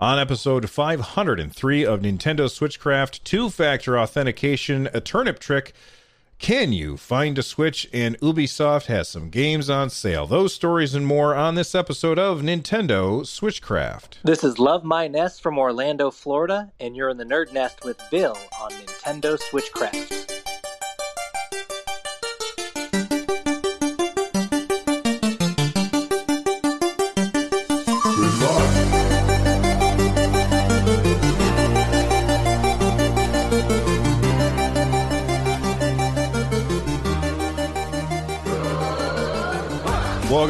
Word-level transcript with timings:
On 0.00 0.18
episode 0.18 0.68
503 0.68 1.86
of 1.86 2.00
Nintendo 2.00 2.50
Switchcraft, 2.50 3.22
two 3.22 3.48
factor 3.48 3.96
authentication, 3.96 4.88
a 4.92 5.00
turnip 5.00 5.38
trick. 5.38 5.72
Can 6.40 6.72
you 6.72 6.96
find 6.96 7.38
a 7.38 7.44
Switch? 7.44 7.88
And 7.92 8.18
Ubisoft 8.18 8.86
has 8.86 9.08
some 9.08 9.30
games 9.30 9.70
on 9.70 9.90
sale. 9.90 10.26
Those 10.26 10.52
stories 10.52 10.96
and 10.96 11.06
more 11.06 11.36
on 11.36 11.54
this 11.54 11.76
episode 11.76 12.18
of 12.18 12.40
Nintendo 12.40 13.20
Switchcraft. 13.20 14.16
This 14.24 14.42
is 14.42 14.58
Love 14.58 14.82
My 14.82 15.06
Nest 15.06 15.40
from 15.40 15.58
Orlando, 15.58 16.10
Florida, 16.10 16.72
and 16.80 16.96
you're 16.96 17.10
in 17.10 17.16
the 17.16 17.24
Nerd 17.24 17.52
Nest 17.52 17.84
with 17.84 18.02
Bill 18.10 18.36
on 18.60 18.72
Nintendo 18.72 19.38
Switchcraft. 19.38 20.23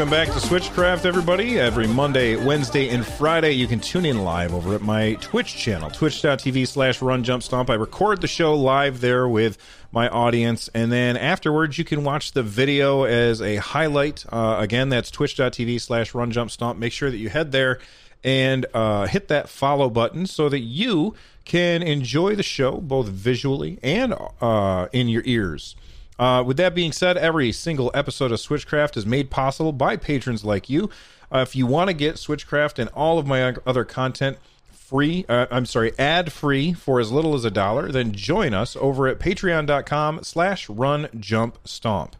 Welcome 0.04 0.18
back 0.26 0.38
to 0.38 0.46
Switchcraft, 0.48 1.06
everybody. 1.06 1.58
Every 1.58 1.86
Monday, 1.86 2.36
Wednesday, 2.36 2.90
and 2.90 3.06
Friday, 3.06 3.52
you 3.52 3.66
can 3.66 3.80
tune 3.80 4.04
in 4.04 4.22
live 4.22 4.52
over 4.52 4.74
at 4.74 4.82
my 4.82 5.14
Twitch 5.14 5.56
channel, 5.56 5.88
twitch.tv 5.88 6.68
slash 6.68 7.00
run 7.00 7.24
jump 7.24 7.42
stomp. 7.42 7.70
I 7.70 7.74
record 7.74 8.20
the 8.20 8.26
show 8.26 8.54
live 8.54 9.00
there 9.00 9.26
with 9.26 9.56
my 9.92 10.10
audience, 10.10 10.68
and 10.74 10.92
then 10.92 11.16
afterwards, 11.16 11.78
you 11.78 11.84
can 11.84 12.04
watch 12.04 12.32
the 12.32 12.42
video 12.42 13.04
as 13.04 13.40
a 13.40 13.56
highlight. 13.56 14.26
Uh, 14.30 14.56
again, 14.58 14.90
that's 14.90 15.10
twitch.tv 15.10 15.80
slash 15.80 16.12
run 16.12 16.30
jump 16.30 16.50
stomp. 16.50 16.78
Make 16.78 16.92
sure 16.92 17.10
that 17.10 17.16
you 17.16 17.30
head 17.30 17.50
there 17.50 17.78
and 18.22 18.66
uh, 18.74 19.06
hit 19.06 19.28
that 19.28 19.48
follow 19.48 19.88
button 19.88 20.26
so 20.26 20.50
that 20.50 20.60
you 20.60 21.14
can 21.46 21.82
enjoy 21.82 22.34
the 22.34 22.42
show 22.42 22.72
both 22.72 23.08
visually 23.08 23.78
and 23.82 24.14
uh, 24.42 24.86
in 24.92 25.08
your 25.08 25.22
ears. 25.24 25.76
Uh, 26.18 26.42
with 26.46 26.56
that 26.56 26.74
being 26.74 26.92
said, 26.92 27.16
every 27.16 27.50
single 27.52 27.90
episode 27.94 28.32
of 28.32 28.38
Switchcraft 28.38 28.96
is 28.96 29.04
made 29.04 29.30
possible 29.30 29.72
by 29.72 29.96
patrons 29.96 30.44
like 30.44 30.70
you. 30.70 30.90
Uh, 31.32 31.38
if 31.38 31.56
you 31.56 31.66
want 31.66 31.88
to 31.88 31.94
get 31.94 32.16
Switchcraft 32.16 32.78
and 32.78 32.88
all 32.90 33.18
of 33.18 33.26
my 33.26 33.54
other 33.66 33.84
content 33.84 34.38
free, 34.72 35.24
uh, 35.28 35.46
I'm 35.50 35.66
sorry, 35.66 35.92
ad 35.98 36.32
free 36.32 36.72
for 36.72 37.00
as 37.00 37.10
little 37.10 37.34
as 37.34 37.44
a 37.44 37.50
dollar, 37.50 37.90
then 37.90 38.12
join 38.12 38.54
us 38.54 38.76
over 38.76 39.08
at 39.08 39.18
patreon.com 39.18 40.22
slash 40.22 40.68
run 40.68 41.08
jump 41.18 41.58
stomp. 41.66 42.16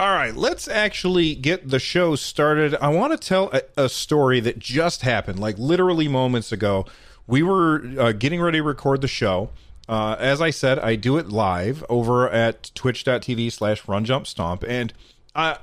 All 0.00 0.08
right, 0.08 0.34
let's 0.34 0.66
actually 0.66 1.36
get 1.36 1.68
the 1.68 1.78
show 1.78 2.16
started. 2.16 2.74
I 2.76 2.88
want 2.88 3.12
to 3.12 3.28
tell 3.28 3.50
a, 3.52 3.84
a 3.84 3.88
story 3.88 4.40
that 4.40 4.58
just 4.58 5.02
happened, 5.02 5.38
like 5.38 5.56
literally 5.58 6.08
moments 6.08 6.50
ago. 6.50 6.86
We 7.28 7.44
were 7.44 7.84
uh, 7.98 8.12
getting 8.12 8.40
ready 8.40 8.58
to 8.58 8.64
record 8.64 9.00
the 9.00 9.06
show. 9.06 9.50
Uh, 9.92 10.16
as 10.18 10.40
I 10.40 10.48
said, 10.48 10.78
I 10.78 10.96
do 10.96 11.18
it 11.18 11.28
live 11.28 11.84
over 11.86 12.26
at 12.30 12.70
twitch.tv 12.74 13.52
slash 13.52 13.86
run 13.86 14.06
jump 14.06 14.26
stomp. 14.26 14.64
And 14.66 14.90
uh, 15.34 15.56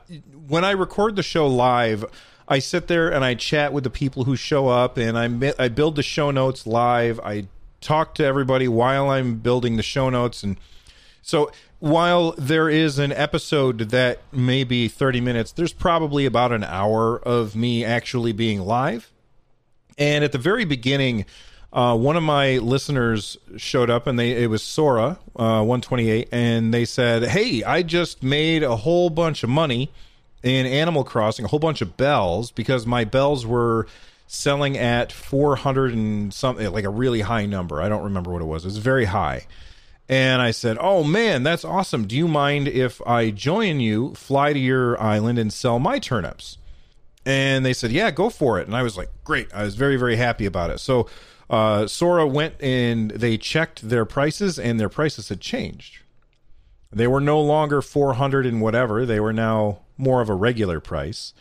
when 0.48 0.64
I 0.64 0.70
record 0.70 1.16
the 1.16 1.24
show 1.24 1.48
live, 1.48 2.06
I 2.48 2.60
sit 2.60 2.88
there 2.88 3.12
and 3.12 3.26
I 3.26 3.34
chat 3.34 3.74
with 3.74 3.86
the 3.86 3.90
people 3.90 4.26
who 4.26 4.36
show 4.36 4.68
up 4.68 4.98
and 4.98 5.18
I, 5.18 5.54
I 5.58 5.68
build 5.70 5.96
the 5.96 6.04
show 6.04 6.30
notes 6.30 6.68
live. 6.68 7.20
I 7.22 7.48
talk 7.82 8.14
to 8.16 8.24
everybody 8.24 8.68
while 8.68 9.10
I'm 9.10 9.38
building 9.38 9.78
the 9.78 9.84
show 9.84 10.12
notes. 10.12 10.44
And 10.44 10.58
so 11.24 11.52
while 11.80 12.34
there 12.38 12.70
is 12.70 13.00
an 13.00 13.12
episode 13.12 13.90
that 13.90 14.20
may 14.32 14.64
be 14.64 14.88
30 14.88 15.22
minutes, 15.22 15.52
there's 15.54 15.74
probably 15.74 16.28
about 16.28 16.52
an 16.52 16.64
hour 16.64 17.18
of 17.18 17.56
me 17.56 17.84
actually 17.84 18.34
being 18.34 18.62
live. 18.62 19.12
And 19.98 20.24
at 20.24 20.34
the 20.34 20.38
very 20.38 20.66
beginning, 20.66 21.26
uh, 21.72 21.96
one 21.96 22.18
of 22.18 22.24
my 22.24 22.58
listeners 22.58 23.38
showed 23.58 23.90
up 23.90 24.08
and 24.08 24.18
they 24.18 24.44
it 24.44 24.50
was 24.50 24.64
Sora 24.64 25.20
uh, 25.36 25.64
128 25.64 26.30
and 26.32 26.74
they 26.74 26.86
said, 26.86 27.24
"Hey, 27.26 27.64
I 27.64 27.84
just 27.84 28.24
made 28.24 28.64
a 28.64 28.76
whole 28.76 29.10
bunch 29.10 29.44
of 29.44 29.50
money 29.50 29.92
in 30.42 30.66
Animal 30.66 31.04
Crossing, 31.04 31.46
a 31.46 31.48
whole 31.48 31.60
bunch 31.60 31.82
of 31.82 31.96
bells 31.96 32.50
because 32.52 32.88
my 32.88 33.04
bells 33.04 33.46
were 33.46 33.86
selling 34.26 34.78
at 34.78 35.12
400 35.12 35.94
and 35.94 36.34
something 36.34 36.72
like 36.72 36.86
a 36.86 36.90
really 36.90 37.22
high 37.22 37.46
number. 37.46 37.82
I 37.82 37.90
don't 37.90 38.04
remember 38.04 38.32
what 38.32 38.42
it 38.42 38.46
was. 38.46 38.66
It 38.66 38.70
was 38.70 38.78
very 38.78 39.06
high." 39.06 39.46
And 40.08 40.42
I 40.42 40.50
said, 40.50 40.78
"Oh 40.82 41.04
man, 41.04 41.44
that's 41.44 41.64
awesome. 41.64 42.08
Do 42.08 42.16
you 42.16 42.28
mind 42.28 42.68
if 42.68 43.00
I 43.06 43.30
join 43.30 43.80
you, 43.80 44.16
fly 44.16 44.54
to 44.54 44.60
your 44.60 45.00
island 45.00 45.38
and 45.38 45.54
sell 45.54 45.78
my 45.78 46.00
turnips?" 46.00 46.58
And 47.28 47.64
they 47.64 47.74
said, 47.74 47.92
"Yeah, 47.92 48.10
go 48.10 48.32
for 48.32 48.60
it." 48.60 48.66
And 48.66 48.76
I 48.76 48.82
was 48.82 48.98
like, 48.98 49.10
"Great." 49.24 49.54
I 49.54 49.62
was 49.62 49.76
very 49.76 49.98
very 49.98 50.16
happy 50.16 50.48
about 50.48 50.72
it. 50.72 50.80
So 50.80 51.08
uh, 51.50 51.88
Sora 51.88 52.28
went 52.28 52.62
and 52.62 53.12
they 53.12 53.38
checked 53.38 53.90
their 53.90 54.06
prices, 54.06 54.60
and 54.60 54.80
their 54.80 54.90
prices 54.90 55.30
had 55.30 55.42
changed. 55.42 56.00
They 56.92 57.08
were 57.08 57.22
no 57.22 57.42
longer 57.42 57.82
400 57.82 58.46
and 58.46 58.62
whatever, 58.62 59.06
they 59.06 59.20
were 59.20 59.34
now 59.34 59.80
more 59.98 60.22
of 60.22 60.30
a 60.30 60.34
regular 60.34 60.80
price. 60.80 61.34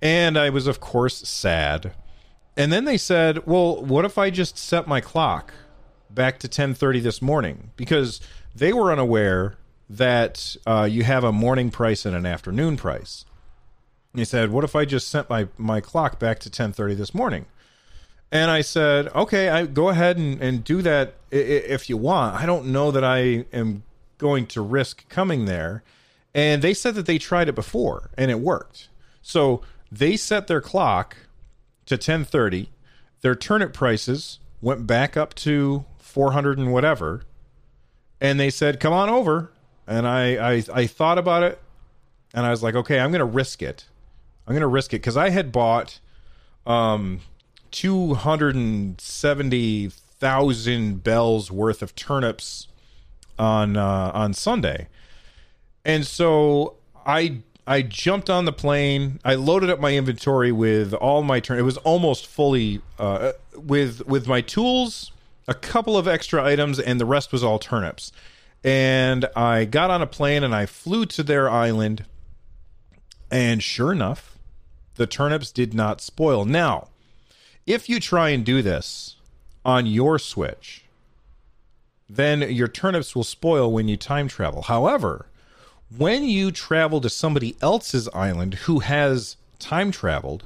And 0.00 0.38
I 0.38 0.50
was, 0.50 0.66
of 0.66 0.80
course, 0.80 1.16
sad. 1.28 1.92
And 2.56 2.72
then 2.72 2.84
they 2.84 2.96
said, 2.96 3.46
well, 3.46 3.82
what 3.82 4.04
if 4.04 4.18
I 4.18 4.30
just 4.30 4.58
set 4.58 4.86
my 4.86 5.00
clock 5.00 5.52
back 6.10 6.38
to 6.40 6.46
1030 6.46 7.00
this 7.00 7.20
morning? 7.20 7.70
Because 7.76 8.20
they 8.54 8.72
were 8.72 8.92
unaware 8.92 9.56
that 9.88 10.56
uh, 10.66 10.88
you 10.90 11.04
have 11.04 11.24
a 11.24 11.32
morning 11.32 11.70
price 11.70 12.04
and 12.04 12.14
an 12.14 12.26
afternoon 12.26 12.76
price. 12.76 13.24
And 14.14 14.26
said, 14.26 14.50
what 14.50 14.64
if 14.64 14.74
I 14.74 14.84
just 14.84 15.08
set 15.08 15.28
my, 15.28 15.48
my 15.58 15.80
clock 15.80 16.18
back 16.18 16.38
to 16.40 16.48
1030 16.48 16.94
this 16.94 17.14
morning? 17.14 17.46
And 18.32 18.50
I 18.50 18.60
said, 18.60 19.08
okay, 19.14 19.48
I 19.48 19.66
go 19.66 19.88
ahead 19.88 20.16
and, 20.16 20.40
and 20.42 20.64
do 20.64 20.82
that 20.82 21.14
if 21.30 21.88
you 21.88 21.96
want. 21.96 22.34
I 22.34 22.46
don't 22.46 22.66
know 22.66 22.90
that 22.90 23.04
I 23.04 23.46
am 23.52 23.84
going 24.18 24.46
to 24.48 24.60
risk 24.60 25.08
coming 25.08 25.44
there. 25.44 25.82
And 26.34 26.60
they 26.60 26.74
said 26.74 26.94
that 26.96 27.06
they 27.06 27.18
tried 27.18 27.48
it 27.48 27.54
before 27.54 28.10
and 28.18 28.30
it 28.30 28.40
worked. 28.40 28.88
So 29.22 29.62
they 29.90 30.16
set 30.16 30.48
their 30.48 30.60
clock 30.60 31.16
to 31.86 31.94
1030. 31.94 32.70
Their 33.20 33.34
turnip 33.34 33.72
prices 33.72 34.38
went 34.60 34.86
back 34.86 35.16
up 35.16 35.34
to 35.34 35.84
400 35.98 36.58
and 36.58 36.72
whatever. 36.72 37.22
And 38.20 38.40
they 38.40 38.50
said, 38.50 38.80
come 38.80 38.92
on 38.92 39.08
over. 39.08 39.52
And 39.86 40.06
I, 40.06 40.54
I, 40.54 40.64
I 40.74 40.86
thought 40.86 41.18
about 41.18 41.42
it 41.42 41.60
and 42.34 42.44
I 42.44 42.50
was 42.50 42.62
like, 42.62 42.74
okay, 42.74 42.98
I'm 42.98 43.10
going 43.10 43.20
to 43.20 43.24
risk 43.24 43.62
it. 43.62 43.86
I'm 44.46 44.52
going 44.52 44.60
to 44.60 44.66
risk 44.66 44.92
it 44.92 44.98
because 44.98 45.16
I 45.16 45.30
had 45.30 45.52
bought 45.52 46.00
um, 46.66 47.20
two 47.70 48.14
hundred 48.14 48.54
and 48.54 49.00
seventy 49.00 49.88
thousand 49.88 51.04
bells 51.04 51.50
worth 51.50 51.82
of 51.82 51.94
turnips 51.94 52.68
on 53.38 53.76
uh, 53.76 54.10
on 54.14 54.32
Sunday, 54.34 54.88
and 55.84 56.06
so 56.06 56.76
I 57.04 57.38
I 57.66 57.82
jumped 57.82 58.30
on 58.30 58.44
the 58.44 58.52
plane. 58.52 59.20
I 59.24 59.34
loaded 59.34 59.70
up 59.70 59.80
my 59.80 59.94
inventory 59.94 60.52
with 60.52 60.94
all 60.94 61.22
my 61.22 61.40
turn. 61.40 61.58
It 61.58 61.62
was 61.62 61.78
almost 61.78 62.26
fully 62.26 62.80
uh, 62.98 63.32
with 63.54 64.06
with 64.06 64.28
my 64.28 64.40
tools, 64.40 65.12
a 65.48 65.54
couple 65.54 65.96
of 65.96 66.06
extra 66.06 66.44
items, 66.44 66.78
and 66.78 67.00
the 67.00 67.06
rest 67.06 67.32
was 67.32 67.42
all 67.42 67.58
turnips. 67.58 68.12
And 68.64 69.26
I 69.36 69.64
got 69.64 69.90
on 69.90 70.02
a 70.02 70.06
plane 70.06 70.42
and 70.42 70.54
I 70.54 70.66
flew 70.66 71.06
to 71.06 71.22
their 71.22 71.48
island. 71.48 72.04
And 73.30 73.62
sure 73.62 73.92
enough, 73.92 74.38
the 74.96 75.06
turnips 75.06 75.52
did 75.52 75.74
not 75.74 76.00
spoil. 76.00 76.44
Now, 76.44 76.88
if 77.66 77.88
you 77.88 78.00
try 78.00 78.30
and 78.30 78.44
do 78.44 78.62
this 78.62 79.16
on 79.64 79.86
your 79.86 80.18
Switch, 80.18 80.84
then 82.08 82.42
your 82.42 82.68
turnips 82.68 83.16
will 83.16 83.24
spoil 83.24 83.72
when 83.72 83.88
you 83.88 83.96
time 83.96 84.28
travel. 84.28 84.62
However, 84.62 85.26
when 85.96 86.24
you 86.24 86.52
travel 86.52 87.00
to 87.00 87.10
somebody 87.10 87.56
else's 87.60 88.08
island 88.08 88.54
who 88.54 88.80
has 88.80 89.36
time 89.58 89.90
traveled, 89.90 90.44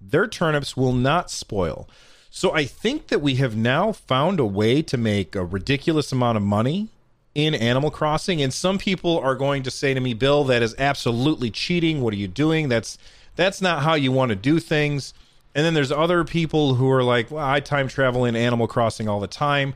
their 0.00 0.28
turnips 0.28 0.76
will 0.76 0.92
not 0.92 1.30
spoil. 1.30 1.88
So 2.30 2.52
I 2.52 2.64
think 2.64 3.08
that 3.08 3.22
we 3.22 3.36
have 3.36 3.56
now 3.56 3.92
found 3.92 4.38
a 4.38 4.44
way 4.44 4.82
to 4.82 4.96
make 4.96 5.34
a 5.34 5.44
ridiculous 5.44 6.12
amount 6.12 6.36
of 6.36 6.42
money 6.42 6.88
in 7.34 7.54
Animal 7.54 7.90
Crossing 7.90 8.40
and 8.40 8.52
some 8.52 8.78
people 8.78 9.18
are 9.18 9.34
going 9.34 9.62
to 9.62 9.70
say 9.70 9.92
to 9.94 10.00
me, 10.00 10.14
"Bill, 10.14 10.44
that 10.44 10.62
is 10.62 10.74
absolutely 10.78 11.50
cheating. 11.50 12.00
What 12.00 12.14
are 12.14 12.18
you 12.18 12.28
doing? 12.28 12.68
That's 12.68 12.98
that's 13.34 13.60
not 13.60 13.82
how 13.82 13.94
you 13.94 14.12
want 14.12 14.30
to 14.30 14.36
do 14.36 14.58
things." 14.60 15.12
And 15.56 15.64
then 15.64 15.72
there's 15.72 15.90
other 15.90 16.22
people 16.22 16.74
who 16.74 16.90
are 16.90 17.02
like, 17.02 17.30
well, 17.30 17.42
I 17.42 17.60
time 17.60 17.88
travel 17.88 18.26
in 18.26 18.36
Animal 18.36 18.68
Crossing 18.68 19.08
all 19.08 19.20
the 19.20 19.26
time. 19.26 19.72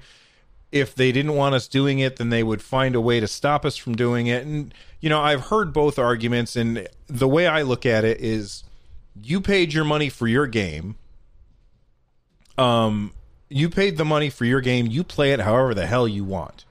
If 0.71 0.95
they 0.95 1.11
didn't 1.11 1.35
want 1.35 1.55
us 1.55 1.69
doing 1.69 2.01
it, 2.01 2.17
then 2.17 2.29
they 2.29 2.43
would 2.43 2.61
find 2.61 2.95
a 2.95 3.01
way 3.01 3.19
to 3.19 3.27
stop 3.27 3.65
us 3.65 3.79
from 3.79 3.97
doing 3.97 4.27
it. 4.27 4.45
And, 4.45 4.75
you 5.01 5.09
know, 5.09 5.23
I've 5.23 5.47
heard 5.47 5.73
both 5.73 5.99
arguments. 5.99 6.55
And 6.55 6.87
the 7.07 7.27
way 7.27 7.47
I 7.47 7.63
look 7.63 7.87
at 7.87 8.05
it 8.05 8.21
is 8.21 8.63
you 9.23 9.41
paid 9.41 9.73
your 9.73 9.85
money 9.85 10.11
for 10.11 10.29
your 10.29 10.47
game. 10.47 10.97
Um, 12.59 13.15
you 13.49 13.71
paid 13.71 13.97
the 13.97 14.05
money 14.05 14.29
for 14.29 14.45
your 14.45 14.61
game. 14.61 14.87
You 14.87 15.03
play 15.03 15.33
it 15.33 15.41
however 15.41 15.73
the 15.73 15.87
hell 15.87 16.07
you 16.07 16.25
want. 16.25 16.67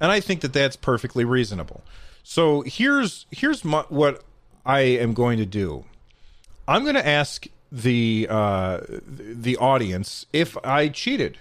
And 0.00 0.10
I 0.10 0.18
think 0.18 0.40
that 0.40 0.52
that's 0.52 0.74
perfectly 0.74 1.24
reasonable. 1.24 1.84
So 2.24 2.62
here's 2.62 3.26
here's 3.30 3.64
my, 3.64 3.84
what 3.88 4.24
I 4.66 4.80
am 4.80 5.14
going 5.14 5.38
to 5.38 5.46
do. 5.46 5.84
I'm 6.66 6.82
going 6.82 6.96
to 6.96 7.06
ask 7.06 7.46
the 7.70 8.26
uh, 8.30 8.80
the 8.88 9.56
audience 9.56 10.26
if 10.32 10.56
I 10.64 10.88
cheated. 10.88 11.38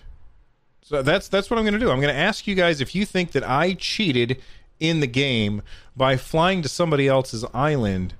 So 0.81 1.01
that's 1.01 1.27
that's 1.27 1.49
what 1.49 1.57
I'm 1.57 1.65
going 1.65 1.73
to 1.73 1.79
do. 1.79 1.91
I'm 1.91 1.99
going 1.99 2.13
to 2.13 2.19
ask 2.19 2.47
you 2.47 2.55
guys 2.55 2.81
if 2.81 2.95
you 2.95 3.05
think 3.05 3.31
that 3.31 3.47
I 3.47 3.73
cheated 3.73 4.41
in 4.79 4.99
the 4.99 5.07
game 5.07 5.61
by 5.95 6.17
flying 6.17 6.61
to 6.61 6.69
somebody 6.69 7.07
else's 7.07 7.43
island 7.53 8.13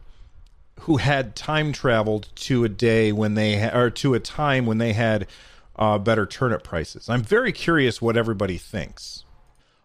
who 0.82 0.98
had 0.98 1.36
time 1.36 1.72
traveled 1.74 2.30
to 2.36 2.64
a 2.64 2.70
day 2.70 3.12
when 3.12 3.36
they 3.36 3.60
ha- 3.60 3.78
or 3.78 3.90
to 3.90 4.14
a 4.14 4.20
time 4.20 4.66
when 4.66 4.78
they 4.78 4.94
had 4.94 5.28
uh, 5.76 5.98
better 5.98 6.26
turnip 6.26 6.64
prices. 6.64 7.10
I'm 7.10 7.22
very 7.24 7.52
curious 7.52 8.02
what 8.02 8.18
everybody 8.18 8.58
thinks. 8.58 9.24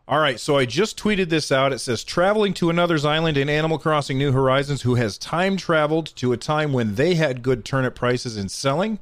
All 0.08 0.18
right, 0.18 0.40
so 0.40 0.58
I 0.58 0.66
just 0.66 0.98
tweeted 0.98 1.28
this 1.28 1.52
out. 1.52 1.72
It 1.72 1.78
says 1.78 2.02
traveling 2.02 2.54
to 2.54 2.70
another's 2.70 3.04
island 3.04 3.36
in 3.36 3.48
Animal 3.48 3.78
Crossing 3.78 4.18
New 4.18 4.32
Horizons 4.32 4.82
who 4.82 4.96
has 4.96 5.16
time 5.16 5.56
traveled 5.56 6.06
to 6.16 6.32
a 6.32 6.36
time 6.36 6.72
when 6.72 6.96
they 6.96 7.14
had 7.14 7.42
good 7.42 7.64
turnip 7.64 7.94
prices 7.94 8.36
in 8.36 8.48
selling. 8.48 8.98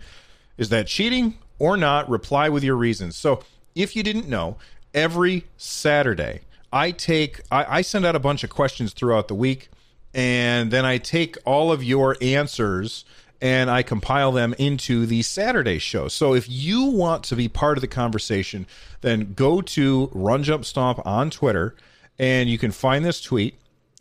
Is 0.58 0.68
that 0.68 0.86
cheating 0.86 1.38
or 1.58 1.78
not? 1.78 2.08
Reply 2.10 2.50
with 2.50 2.62
your 2.62 2.76
reasons. 2.76 3.16
So, 3.16 3.42
if 3.74 3.96
you 3.96 4.02
didn't 4.02 4.28
know, 4.28 4.56
every 4.92 5.44
Saturday 5.56 6.42
I 6.72 6.90
take 6.90 7.40
I, 7.50 7.78
I 7.78 7.80
send 7.82 8.04
out 8.04 8.14
a 8.14 8.20
bunch 8.20 8.44
of 8.44 8.50
questions 8.50 8.92
throughout 8.92 9.28
the 9.28 9.34
week, 9.34 9.70
and 10.12 10.70
then 10.70 10.84
I 10.84 10.98
take 10.98 11.36
all 11.46 11.72
of 11.72 11.82
your 11.82 12.16
answers 12.20 13.06
and 13.40 13.70
I 13.70 13.82
compile 13.82 14.32
them 14.32 14.54
into 14.58 15.06
the 15.06 15.22
Saturday 15.22 15.78
show. 15.78 16.08
So 16.08 16.34
if 16.34 16.48
you 16.48 16.84
want 16.84 17.24
to 17.24 17.36
be 17.36 17.48
part 17.48 17.78
of 17.78 17.82
the 17.82 17.88
conversation, 17.88 18.66
then 19.00 19.32
go 19.34 19.60
to 19.62 20.10
Run 20.12 20.42
Jump 20.42 20.64
Stomp 20.64 21.04
on 21.06 21.30
Twitter 21.30 21.74
and 22.18 22.50
you 22.50 22.58
can 22.58 22.70
find 22.70 23.04
this 23.04 23.22
tweet 23.22 23.54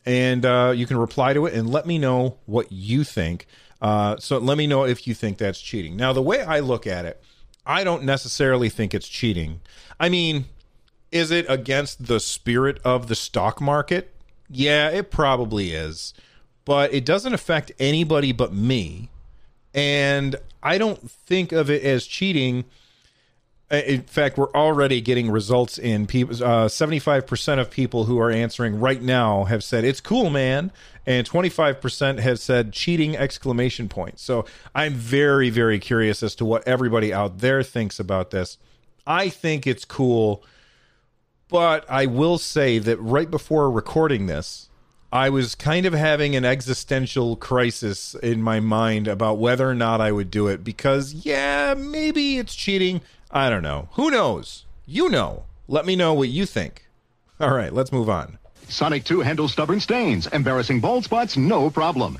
and 0.06 0.46
uh, 0.46 0.74
you 0.76 0.86
can 0.86 0.98
reply 0.98 1.34
to 1.34 1.46
it 1.46 1.54
and 1.54 1.70
let 1.70 1.86
me 1.86 1.98
know 1.98 2.38
what 2.46 2.72
you 2.72 3.04
think. 3.04 3.48
Uh, 3.82 4.18
so 4.18 4.38
let 4.38 4.58
me 4.58 4.68
know 4.68 4.84
if 4.84 5.08
you 5.08 5.14
think 5.14 5.38
that's 5.38 5.62
cheating. 5.62 5.96
Now, 5.96 6.12
the 6.12 6.22
way 6.22 6.42
I 6.42 6.60
look 6.60 6.86
at 6.86 7.06
it, 7.06 7.22
I 7.66 7.84
don't 7.84 8.04
necessarily 8.04 8.68
think 8.68 8.94
it's 8.94 9.08
cheating. 9.08 9.62
I 10.00 10.10
mean, 10.10 10.46
is 11.12 11.32
it 11.32 11.46
against 11.48 12.08
the 12.08 12.20
spirit 12.20 12.80
of 12.84 13.08
the 13.08 13.16
stock 13.16 13.62
market? 13.62 14.14
Yeah, 14.50 14.90
it 14.90 15.12
probably 15.12 15.72
is. 15.72 16.14
But 16.66 16.94
it 16.94 17.06
doesn't 17.06 17.34
affect 17.34 17.72
anybody 17.80 18.32
but 18.32 18.54
me 18.54 19.10
and 19.74 20.36
I 20.62 20.77
don't 20.77 21.10
think 21.10 21.51
of 21.51 21.69
it 21.69 21.83
as 21.83 22.06
cheating. 22.06 22.66
Uh, 23.71 23.75
in 23.86 24.01
fact, 24.01 24.38
we're 24.38 24.51
already 24.54 25.00
getting 25.00 25.30
results 25.30 25.77
in 25.77 26.07
people. 26.07 26.44
Uh, 26.44 26.68
seventy-five 26.68 27.27
percent 27.27 27.62
of 27.62 27.69
people 27.69 28.06
who 28.06 28.19
are 28.19 28.31
answering 28.31 28.80
right 28.80 29.01
now 29.01 29.44
have 29.44 29.63
said 29.63 29.83
it's 29.83 30.01
cool, 30.01 30.31
man, 30.31 30.71
and 31.06 31.25
twenty-five 31.27 31.80
percent 31.80 32.19
have 32.19 32.39
said 32.39 32.74
cheating! 32.74 33.16
Exclamation 33.16 33.88
point. 33.88 34.19
So 34.19 34.45
I'm 34.74 34.95
very, 34.95 35.51
very 35.51 35.77
curious 35.77 36.24
as 36.24 36.33
to 36.36 36.45
what 36.45 36.68
everybody 36.68 37.13
out 37.13 37.39
there 37.39 37.62
thinks 37.62 38.00
about 38.00 38.31
this. 38.31 38.57
I 39.06 39.30
think 39.30 39.68
it's 39.68 39.86
cool, 39.86 40.44
but 41.48 41.86
I 41.89 42.07
will 42.07 42.39
say 42.39 42.80
that 42.80 42.98
right 42.98 43.30
before 43.30 43.69
recording 43.69 44.25
this, 44.25 44.69
I 45.12 45.30
was 45.30 45.56
kind 45.56 45.88
of 45.88 45.94
having 45.94 46.36
an 46.36 46.46
existential 46.46 47.36
crisis 47.36 48.14
in 48.16 48.44
my 48.44 48.60
mind 48.60 49.08
about 49.08 49.40
whether 49.40 49.68
or 49.68 49.74
not 49.74 50.02
I 50.02 50.12
would 50.12 50.30
do 50.30 50.48
it 50.48 50.64
because, 50.64 51.14
yeah, 51.14 51.74
maybe 51.76 52.38
it's 52.38 52.54
cheating. 52.54 53.02
I 53.32 53.50
don't 53.50 53.64
know. 53.64 53.90
Who 53.94 54.12
knows? 54.12 54.66
You 54.86 55.10
know. 55.10 55.46
Let 55.68 55.86
me 55.86 55.96
know 55.96 56.14
what 56.14 56.30
you 56.30 56.46
think. 56.46 56.86
All 57.40 57.54
right, 57.54 57.74
let's 57.74 57.92
move 57.92 58.10
on. 58.10 58.38
Sonic 58.68 59.04
2 59.04 59.22
handles 59.22 59.52
stubborn 59.52 59.80
stains, 59.80 60.28
embarrassing 60.28 60.80
bald 60.80 61.04
spots, 61.06 61.38
no 61.38 61.72
problem. 61.72 62.20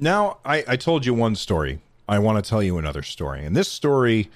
Now, 0.00 0.38
I, 0.46 0.64
I 0.66 0.76
told 0.76 1.04
you 1.04 1.12
one 1.12 1.36
story. 1.36 1.80
I 2.08 2.18
want 2.18 2.42
to 2.42 2.48
tell 2.48 2.62
you 2.62 2.78
another 2.78 3.02
story. 3.02 3.44
And 3.44 3.54
this 3.54 3.68
story 3.68 4.30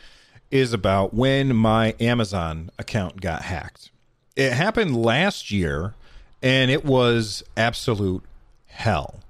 is 0.50 0.74
about 0.74 1.14
when 1.14 1.56
my 1.56 1.94
Amazon 1.98 2.70
account 2.78 3.20
got 3.22 3.42
hacked. 3.42 3.90
It 4.36 4.52
happened 4.52 5.02
last 5.02 5.50
year, 5.50 5.94
and 6.42 6.70
it 6.70 6.84
was 6.84 7.42
absolute 7.56 8.22
hell. 8.66 9.20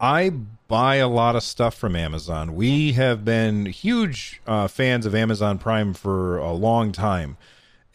I 0.00 0.30
buy 0.68 0.96
a 0.96 1.08
lot 1.08 1.36
of 1.36 1.42
stuff 1.42 1.74
from 1.74 1.94
Amazon. 1.94 2.54
We 2.54 2.92
have 2.92 3.24
been 3.24 3.66
huge 3.66 4.40
uh, 4.46 4.68
fans 4.68 5.04
of 5.04 5.14
Amazon 5.14 5.58
Prime 5.58 5.92
for 5.92 6.38
a 6.38 6.52
long 6.52 6.92
time. 6.92 7.36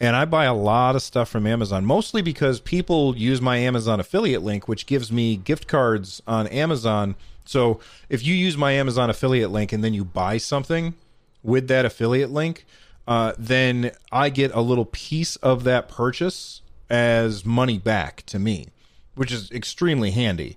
And 0.04 0.16
I 0.16 0.24
buy 0.24 0.44
a 0.44 0.54
lot 0.54 0.96
of 0.96 1.02
stuff 1.02 1.28
from 1.28 1.46
Amazon, 1.46 1.84
mostly 1.84 2.20
because 2.20 2.60
people 2.60 3.16
use 3.16 3.40
my 3.40 3.56
Amazon 3.56 4.00
affiliate 4.00 4.42
link, 4.42 4.68
which 4.68 4.86
gives 4.86 5.10
me 5.10 5.36
gift 5.36 5.66
cards 5.66 6.22
on 6.26 6.46
Amazon 6.48 7.14
so 7.44 7.80
if 8.08 8.24
you 8.24 8.34
use 8.34 8.56
my 8.56 8.72
Amazon 8.72 9.10
affiliate 9.10 9.50
link 9.50 9.72
and 9.72 9.84
then 9.84 9.94
you 9.94 10.04
buy 10.04 10.38
something 10.38 10.94
with 11.42 11.68
that 11.68 11.84
affiliate 11.84 12.30
link, 12.30 12.64
uh, 13.06 13.34
then 13.38 13.92
I 14.10 14.30
get 14.30 14.52
a 14.54 14.60
little 14.60 14.86
piece 14.86 15.36
of 15.36 15.64
that 15.64 15.88
purchase 15.88 16.62
as 16.88 17.44
money 17.44 17.78
back 17.78 18.24
to 18.26 18.38
me, 18.38 18.68
which 19.14 19.30
is 19.30 19.50
extremely 19.50 20.10
handy. 20.10 20.56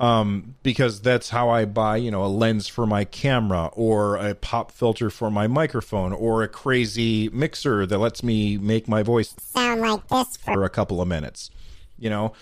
Um, 0.00 0.56
because 0.64 1.00
that's 1.00 1.30
how 1.30 1.50
I 1.50 1.66
buy, 1.66 1.98
you 1.98 2.10
know, 2.10 2.24
a 2.24 2.26
lens 2.26 2.66
for 2.66 2.84
my 2.84 3.04
camera 3.04 3.70
or 3.74 4.16
a 4.16 4.34
pop 4.34 4.72
filter 4.72 5.08
for 5.08 5.30
my 5.30 5.46
microphone 5.46 6.12
or 6.12 6.42
a 6.42 6.48
crazy 6.48 7.28
mixer 7.28 7.86
that 7.86 7.98
lets 7.98 8.22
me 8.22 8.58
make 8.58 8.88
my 8.88 9.04
voice 9.04 9.34
sound 9.38 9.82
like 9.82 10.08
this 10.08 10.36
for 10.38 10.64
a 10.64 10.68
couple 10.68 11.00
of 11.00 11.06
minutes. 11.06 11.48
You 11.96 12.10
know, 12.10 12.32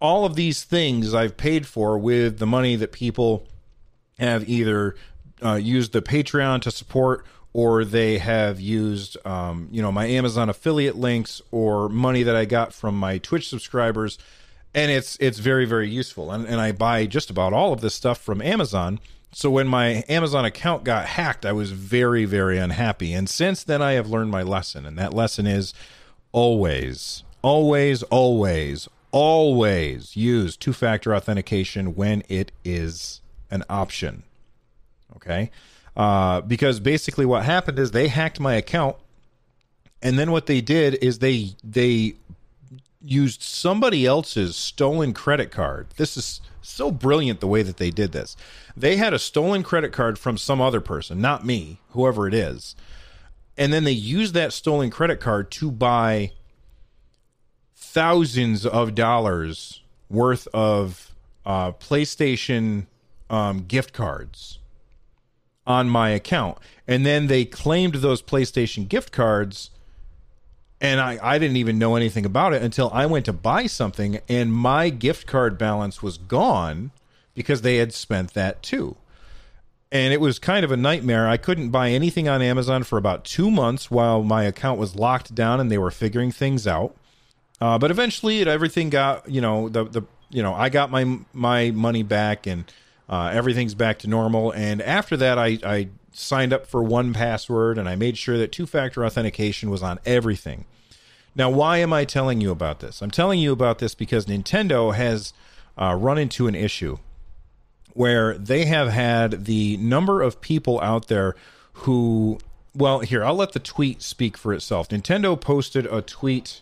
all 0.00 0.26
of 0.26 0.34
these 0.34 0.64
things 0.64 1.14
I've 1.14 1.36
paid 1.36 1.66
for 1.66 1.96
with 1.98 2.38
the 2.38 2.46
money 2.46 2.76
that 2.76 2.92
people 2.92 3.46
have 4.18 4.48
either 4.48 4.94
uh, 5.42 5.54
used 5.54 5.92
the 5.92 6.02
Patreon 6.02 6.62
to 6.62 6.70
support 6.70 7.24
or 7.52 7.84
they 7.84 8.18
have 8.18 8.60
used 8.60 9.16
um, 9.26 9.68
you 9.70 9.82
know 9.82 9.90
my 9.90 10.06
Amazon 10.06 10.48
affiliate 10.48 10.96
links 10.96 11.40
or 11.50 11.88
money 11.88 12.22
that 12.22 12.36
I 12.36 12.44
got 12.44 12.72
from 12.72 12.98
my 12.98 13.18
Twitch 13.18 13.48
subscribers 13.48 14.18
and 14.74 14.90
it's 14.90 15.16
it's 15.20 15.38
very 15.38 15.64
very 15.64 15.88
useful. 15.88 16.30
And, 16.30 16.46
and 16.46 16.60
I 16.60 16.72
buy 16.72 17.06
just 17.06 17.30
about 17.30 17.52
all 17.52 17.72
of 17.72 17.80
this 17.80 17.94
stuff 17.94 18.20
from 18.20 18.40
Amazon. 18.42 19.00
So 19.32 19.50
when 19.50 19.68
my 19.68 20.04
Amazon 20.08 20.44
account 20.44 20.84
got 20.84 21.06
hacked 21.06 21.44
I 21.44 21.52
was 21.52 21.72
very 21.72 22.24
very 22.24 22.58
unhappy. 22.58 23.12
And 23.12 23.28
since 23.28 23.64
then 23.64 23.82
I 23.82 23.92
have 23.92 24.08
learned 24.08 24.30
my 24.30 24.42
lesson. 24.42 24.86
And 24.86 24.98
that 24.98 25.14
lesson 25.14 25.46
is 25.46 25.74
always 26.32 27.24
always 27.42 28.02
always 28.04 28.88
always 29.10 30.16
use 30.16 30.56
two 30.56 30.72
factor 30.72 31.14
authentication 31.14 31.94
when 31.94 32.22
it 32.28 32.52
is 32.64 33.20
an 33.50 33.64
option. 33.68 34.22
Okay. 35.16 35.50
Uh, 35.96 36.40
because 36.42 36.78
basically 36.78 37.26
what 37.26 37.44
happened 37.44 37.78
is 37.78 37.90
they 37.90 38.08
hacked 38.08 38.38
my 38.38 38.54
account. 38.54 38.96
And 40.00 40.16
then 40.18 40.30
what 40.30 40.46
they 40.46 40.60
did 40.60 40.94
is 41.02 41.18
they 41.18 41.56
they 41.64 42.14
used 43.02 43.42
somebody 43.42 44.06
else's 44.06 44.56
stolen 44.56 45.12
credit 45.12 45.50
card. 45.50 45.88
This 45.96 46.16
is 46.16 46.40
so 46.62 46.90
brilliant 46.90 47.40
the 47.40 47.46
way 47.46 47.62
that 47.62 47.76
they 47.76 47.90
did 47.90 48.12
this. 48.12 48.36
They 48.76 48.96
had 48.96 49.14
a 49.14 49.18
stolen 49.18 49.62
credit 49.62 49.92
card 49.92 50.18
from 50.18 50.36
some 50.36 50.60
other 50.60 50.80
person, 50.80 51.20
not 51.20 51.44
me, 51.44 51.80
whoever 51.90 52.26
it 52.26 52.34
is. 52.34 52.76
And 53.56 53.72
then 53.72 53.84
they 53.84 53.92
used 53.92 54.34
that 54.34 54.52
stolen 54.52 54.90
credit 54.90 55.20
card 55.20 55.50
to 55.52 55.70
buy 55.70 56.32
thousands 57.74 58.66
of 58.66 58.94
dollars 58.94 59.82
worth 60.08 60.46
of 60.54 61.14
uh, 61.44 61.72
PlayStation 61.72 62.86
um, 63.30 63.64
gift 63.66 63.92
cards 63.92 64.58
on 65.66 65.88
my 65.88 66.10
account. 66.10 66.58
And 66.86 67.04
then 67.04 67.26
they 67.26 67.44
claimed 67.44 67.96
those 67.96 68.22
PlayStation 68.22 68.88
gift 68.88 69.12
cards. 69.12 69.70
And 70.80 71.00
I, 71.00 71.18
I 71.20 71.38
didn't 71.38 71.56
even 71.56 71.78
know 71.78 71.96
anything 71.96 72.24
about 72.24 72.52
it 72.52 72.62
until 72.62 72.90
I 72.92 73.06
went 73.06 73.24
to 73.26 73.32
buy 73.32 73.66
something 73.66 74.20
and 74.28 74.52
my 74.52 74.90
gift 74.90 75.26
card 75.26 75.58
balance 75.58 76.02
was 76.02 76.18
gone 76.18 76.92
because 77.34 77.62
they 77.62 77.76
had 77.76 77.92
spent 77.92 78.34
that 78.34 78.62
too. 78.62 78.96
And 79.90 80.12
it 80.12 80.20
was 80.20 80.38
kind 80.38 80.64
of 80.64 80.70
a 80.70 80.76
nightmare. 80.76 81.26
I 81.26 81.36
couldn't 81.36 81.70
buy 81.70 81.90
anything 81.90 82.28
on 82.28 82.42
Amazon 82.42 82.84
for 82.84 82.98
about 82.98 83.24
two 83.24 83.50
months 83.50 83.90
while 83.90 84.22
my 84.22 84.44
account 84.44 84.78
was 84.78 84.94
locked 84.94 85.34
down 85.34 85.60
and 85.60 85.70
they 85.70 85.78
were 85.78 85.90
figuring 85.90 86.30
things 86.30 86.66
out. 86.66 86.94
Uh, 87.60 87.78
but 87.78 87.90
eventually, 87.90 88.40
it, 88.40 88.48
everything 88.48 88.90
got 88.90 89.28
you 89.28 89.40
know 89.40 89.68
the 89.68 89.84
the 89.84 90.02
you 90.30 90.42
know 90.42 90.54
I 90.54 90.68
got 90.68 90.90
my 90.90 91.18
my 91.32 91.70
money 91.72 92.02
back 92.02 92.46
and 92.46 92.70
Uh, 93.08 93.30
everything's 93.32 93.74
back 93.74 93.98
to 94.00 94.08
normal. 94.08 94.52
And 94.52 94.82
after 94.82 95.16
that, 95.16 95.38
I, 95.38 95.58
I 95.64 95.88
signed 96.12 96.52
up 96.52 96.66
for 96.66 96.82
1Password 96.82 97.78
and 97.78 97.88
I 97.88 97.96
made 97.96 98.18
sure 98.18 98.36
that 98.38 98.52
two 98.52 98.66
factor 98.66 99.04
authentication 99.04 99.70
was 99.70 99.82
on 99.82 99.98
everything. 100.04 100.64
Now, 101.34 101.50
why 101.50 101.78
am 101.78 101.92
I 101.92 102.04
telling 102.04 102.40
you 102.40 102.50
about 102.50 102.80
this? 102.80 103.00
I'm 103.00 103.10
telling 103.10 103.38
you 103.38 103.52
about 103.52 103.78
this 103.78 103.94
because 103.94 104.26
Nintendo 104.26 104.94
has 104.94 105.32
uh, 105.80 105.94
run 105.94 106.18
into 106.18 106.48
an 106.48 106.54
issue 106.54 106.98
where 107.94 108.36
they 108.36 108.64
have 108.64 108.88
had 108.88 109.44
the 109.44 109.76
number 109.78 110.20
of 110.20 110.40
people 110.40 110.80
out 110.80 111.08
there 111.08 111.36
who, 111.72 112.38
well, 112.74 113.00
here, 113.00 113.24
I'll 113.24 113.34
let 113.34 113.52
the 113.52 113.60
tweet 113.60 114.02
speak 114.02 114.36
for 114.36 114.52
itself. 114.52 114.88
Nintendo 114.88 115.40
posted 115.40 115.86
a 115.86 116.02
tweet, 116.02 116.60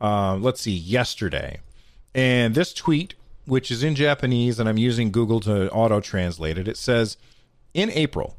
uh, 0.00 0.36
let's 0.36 0.60
see, 0.60 0.72
yesterday. 0.72 1.60
And 2.14 2.54
this 2.54 2.74
tweet, 2.74 3.14
which 3.50 3.70
is 3.70 3.82
in 3.82 3.94
Japanese, 3.94 4.60
and 4.60 4.68
I'm 4.68 4.78
using 4.78 5.10
Google 5.10 5.40
to 5.40 5.68
auto 5.70 6.00
translate 6.00 6.56
it, 6.56 6.68
it 6.68 6.76
says, 6.76 7.16
in 7.74 7.90
April, 7.90 8.36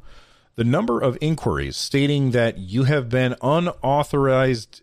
the 0.56 0.64
number 0.64 1.00
of 1.00 1.18
inquiries 1.20 1.76
stating 1.76 2.30
that 2.30 2.58
you 2.58 2.84
have 2.84 3.08
been 3.08 3.36
unauthorized 3.42 4.80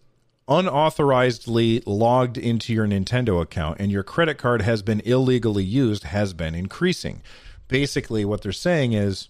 unauthorizedly 0.48 1.84
logged 1.86 2.36
into 2.36 2.74
your 2.74 2.88
Nintendo 2.88 3.40
account 3.40 3.80
and 3.80 3.92
your 3.92 4.02
credit 4.02 4.40
card 4.40 4.64
has 4.64 4.82
been 4.82 5.00
illegally 5.02 5.64
used 5.64 6.06
has 6.06 6.34
been 6.34 6.56
increasing. 6.56 7.22
Basically, 7.68 8.26
what 8.26 8.42
they're 8.42 8.52
saying 8.52 8.94
is 8.94 9.30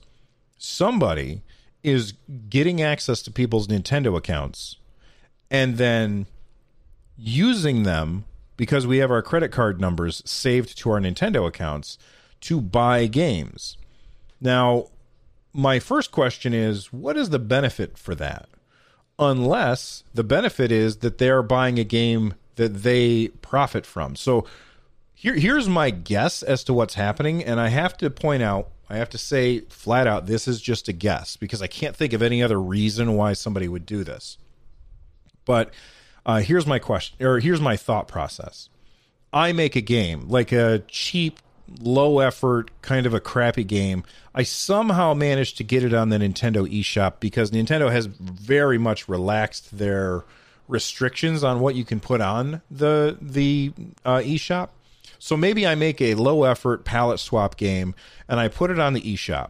somebody 0.58 1.42
is 1.84 2.14
getting 2.50 2.82
access 2.82 3.22
to 3.22 3.32
people's 3.32 3.68
Nintendo 3.68 4.16
accounts 4.16 4.78
and 5.52 5.78
then 5.78 6.26
using 7.18 7.84
them 7.84 8.24
because 8.60 8.86
we 8.86 8.98
have 8.98 9.10
our 9.10 9.24
credit 9.24 9.52
card 9.52 9.82
numbers 9.82 10.22
saved 10.24 10.78
to 10.78 10.92
our 10.92 11.00
Nintendo 11.00 11.48
accounts 11.48 11.98
to 12.42 12.62
buy 12.62 13.08
games. 13.08 13.76
Now, 14.40 14.90
my 15.54 15.80
first 15.80 16.12
question 16.12 16.54
is 16.54 16.94
what 16.94 17.18
is 17.18 17.32
the 17.32 17.40
benefit 17.40 17.98
for 17.98 18.14
that? 18.14 18.50
unless 19.20 20.06
the 20.14 20.24
benefit 20.24 20.72
is 20.72 20.98
that 20.98 21.18
they're 21.18 21.44
buying 21.44 21.78
a 21.78 21.84
game 21.84 22.34
that 22.56 22.84
they 22.84 23.28
profit 23.42 23.86
from. 23.86 24.16
So 24.16 24.46
here, 25.14 25.36
here's 25.36 25.68
my 25.68 25.90
guess 25.90 26.42
as 26.42 26.64
to 26.64 26.74
what's 26.74 26.94
happening, 26.96 27.44
and 27.44 27.60
I 27.60 27.68
have 27.68 27.98
to 27.98 28.10
point 28.10 28.42
out, 28.42 28.70
I 28.90 28.98
have 28.98 29.10
to 29.10 29.18
say 29.18 29.60
flat 29.70 30.08
out, 30.08 30.26
this 30.26 30.48
is 30.48 30.62
just 30.62 30.88
a 30.88 30.94
guess 30.94 31.36
because 31.36 31.62
I 31.62 31.68
can't 31.68 31.96
think 31.96 32.14
of 32.14 32.22
any 32.22 32.42
other 32.42 32.60
reason 32.60 33.16
why 33.16 33.34
somebody 33.34 33.68
would 33.68 33.86
do 33.86 34.04
this. 34.04 34.38
But 35.46 35.74
uh, 36.26 36.42
here's 36.42 36.68
my 36.68 36.80
question, 36.80 37.26
or 37.26 37.40
here's 37.40 37.62
my 37.62 37.78
thought 37.78 38.08
process. 38.08 38.70
I 39.32 39.52
make 39.52 39.76
a 39.76 39.82
game 39.82 40.28
like 40.28 40.52
a 40.52 40.84
cheap 40.88 41.40
low 41.80 42.20
effort, 42.20 42.72
kind 42.82 43.06
of 43.06 43.14
a 43.14 43.20
crappy 43.20 43.64
game. 43.64 44.04
I 44.34 44.44
somehow 44.44 45.14
managed 45.14 45.58
to 45.58 45.64
get 45.64 45.84
it 45.84 45.94
on 45.94 46.10
the 46.10 46.18
Nintendo 46.18 46.68
eShop 46.68 47.20
because 47.20 47.52
Nintendo 47.52 47.92
has 47.92 48.08
very 48.08 48.78
much 48.78 49.08
relaxed 49.08 49.78
their 49.78 50.24
restrictions 50.68 51.44
on 51.44 51.60
what 51.60 51.76
you 51.76 51.84
can 51.84 52.00
put 52.00 52.22
on 52.22 52.62
the 52.70 53.18
the 53.22 53.74
uh, 54.06 54.18
eShop. 54.18 54.70
So 55.18 55.36
maybe 55.36 55.68
I 55.68 55.76
make 55.76 56.02
a 56.02 56.16
low 56.16 56.44
effort 56.44 56.86
palette 56.86 57.20
swap 57.20 57.58
game 57.58 57.94
and 58.28 58.40
I 58.40 58.48
put 58.48 58.72
it 58.72 58.80
on 58.80 58.94
the 58.94 59.02
eShop. 59.02 59.50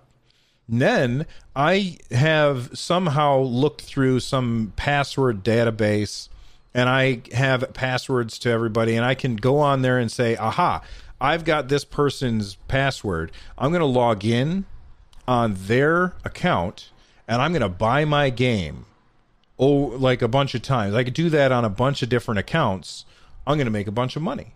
then 0.67 1.25
I 1.55 1.97
have 2.11 2.77
somehow 2.77 3.39
looked 3.39 3.81
through 3.81 4.21
some 4.21 4.73
password 4.75 5.43
database 5.43 6.29
and 6.73 6.87
I 6.89 7.21
have 7.33 7.73
passwords 7.73 8.37
to 8.39 8.49
everybody 8.49 8.95
and 8.95 9.05
I 9.05 9.15
can 9.15 9.35
go 9.35 9.59
on 9.59 9.81
there 9.81 9.97
and 9.97 10.11
say, 10.11 10.35
"Aha, 10.35 10.81
I've 11.21 11.43
got 11.43 11.67
this 11.67 11.83
person's 11.83 12.55
password. 12.67 13.31
I'm 13.57 13.71
going 13.71 13.81
to 13.81 13.85
log 13.85 14.23
in 14.23 14.65
on 15.27 15.55
their 15.57 16.13
account 16.23 16.91
and 17.27 17.41
I'm 17.41 17.51
going 17.51 17.61
to 17.61 17.69
buy 17.69 18.05
my 18.05 18.29
game. 18.29 18.85
Oh, 19.57 19.67
like 19.69 20.21
a 20.21 20.27
bunch 20.27 20.55
of 20.55 20.61
times. 20.61 20.95
I 20.95 21.03
could 21.03 21.13
do 21.13 21.29
that 21.29 21.51
on 21.51 21.65
a 21.65 21.69
bunch 21.69 22.01
of 22.01 22.09
different 22.09 22.39
accounts. 22.39 23.05
I'm 23.45 23.57
going 23.57 23.65
to 23.65 23.71
make 23.71 23.87
a 23.87 23.91
bunch 23.91 24.15
of 24.15 24.21
money. 24.21 24.55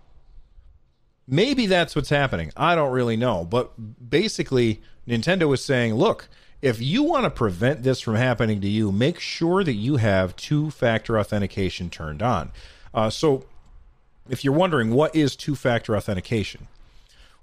Maybe 1.27 1.65
that's 1.65 1.95
what's 1.95 2.09
happening. 2.09 2.51
I 2.55 2.75
don't 2.75 2.91
really 2.91 3.17
know. 3.17 3.43
But 3.43 4.09
basically, 4.09 4.81
Nintendo 5.07 5.53
is 5.53 5.63
saying, 5.63 5.93
look, 5.95 6.29
if 6.63 6.81
you 6.81 7.03
want 7.03 7.25
to 7.25 7.29
prevent 7.29 7.83
this 7.83 7.99
from 7.99 8.15
happening 8.15 8.61
to 8.61 8.69
you, 8.69 8.89
make 8.89 9.19
sure 9.19 9.65
that 9.65 9.73
you 9.73 9.97
have 9.97 10.33
two 10.37 10.71
factor 10.71 11.19
authentication 11.19 11.89
turned 11.89 12.21
on. 12.21 12.53
Uh, 12.93 13.09
so 13.09 13.43
if 14.29 14.45
you're 14.45 14.53
wondering 14.53 14.91
what 14.91 15.13
is 15.13 15.35
two-factor 15.35 15.93
authentication? 15.93 16.69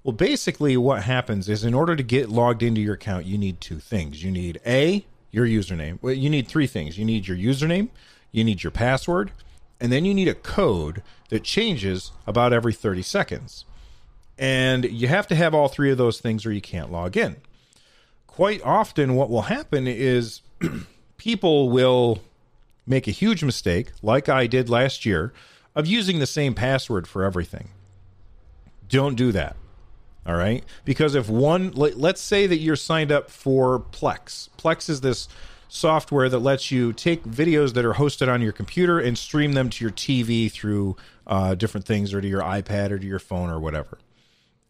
Well 0.03 0.13
basically 0.13 0.75
what 0.75 1.03
happens 1.03 1.47
is 1.47 1.63
in 1.63 1.75
order 1.75 1.95
to 1.95 2.01
get 2.01 2.29
logged 2.29 2.63
into 2.63 2.81
your 2.81 2.95
account 2.95 3.27
you 3.27 3.37
need 3.37 3.61
two 3.61 3.77
things. 3.77 4.23
You 4.23 4.31
need 4.31 4.59
a 4.65 5.05
your 5.29 5.45
username. 5.45 5.99
Well 6.01 6.15
you 6.15 6.31
need 6.31 6.47
three 6.47 6.65
things. 6.65 6.97
You 6.97 7.05
need 7.05 7.27
your 7.27 7.37
username 7.37 7.89
you 8.31 8.43
need 8.43 8.63
your 8.63 8.71
password 8.71 9.31
and 9.79 9.91
then 9.91 10.03
you 10.03 10.15
need 10.15 10.29
a 10.29 10.33
code 10.33 11.03
that 11.29 11.43
changes 11.43 12.11
about 12.25 12.53
every 12.53 12.73
30 12.73 13.03
seconds. 13.03 13.65
And 14.39 14.85
you 14.85 15.07
have 15.09 15.27
to 15.27 15.35
have 15.35 15.53
all 15.53 15.67
three 15.67 15.91
of 15.91 15.99
those 15.99 16.19
things 16.19 16.43
or 16.43 16.51
you 16.51 16.61
can't 16.61 16.91
log 16.91 17.15
in 17.15 17.35
quite 18.31 18.61
often 18.63 19.15
what 19.15 19.29
will 19.29 19.43
happen 19.43 19.87
is 19.87 20.41
people 21.17 21.69
will 21.69 22.21
make 22.87 23.07
a 23.07 23.11
huge 23.11 23.43
mistake 23.43 23.91
like 24.01 24.27
i 24.27 24.47
did 24.47 24.69
last 24.69 25.05
year 25.05 25.31
of 25.75 25.87
using 25.87 26.19
the 26.19 26.27
same 26.27 26.53
password 26.53 27.07
for 27.07 27.23
everything. 27.23 27.69
Don't 28.89 29.15
do 29.15 29.31
that. 29.31 29.55
All 30.25 30.35
right? 30.35 30.63
Because 30.85 31.15
if 31.15 31.29
one 31.29 31.71
let's 31.71 32.21
say 32.21 32.45
that 32.45 32.57
you're 32.57 32.75
signed 32.75 33.11
up 33.11 33.29
for 33.29 33.79
Plex. 33.79 34.49
Plex 34.57 34.89
is 34.89 35.01
this 35.01 35.27
software 35.67 36.27
that 36.29 36.39
lets 36.39 36.69
you 36.69 36.91
take 36.91 37.23
videos 37.23 37.73
that 37.73 37.85
are 37.85 37.93
hosted 37.93 38.27
on 38.27 38.41
your 38.41 38.51
computer 38.51 38.99
and 38.99 39.17
stream 39.17 39.53
them 39.53 39.69
to 39.69 39.83
your 39.83 39.91
TV 39.91 40.51
through 40.51 40.97
uh, 41.25 41.55
different 41.55 41.85
things 41.85 42.13
or 42.13 42.19
to 42.19 42.27
your 42.27 42.41
iPad 42.41 42.91
or 42.91 42.99
to 42.99 43.07
your 43.07 43.19
phone 43.19 43.49
or 43.49 43.59
whatever. 43.59 43.97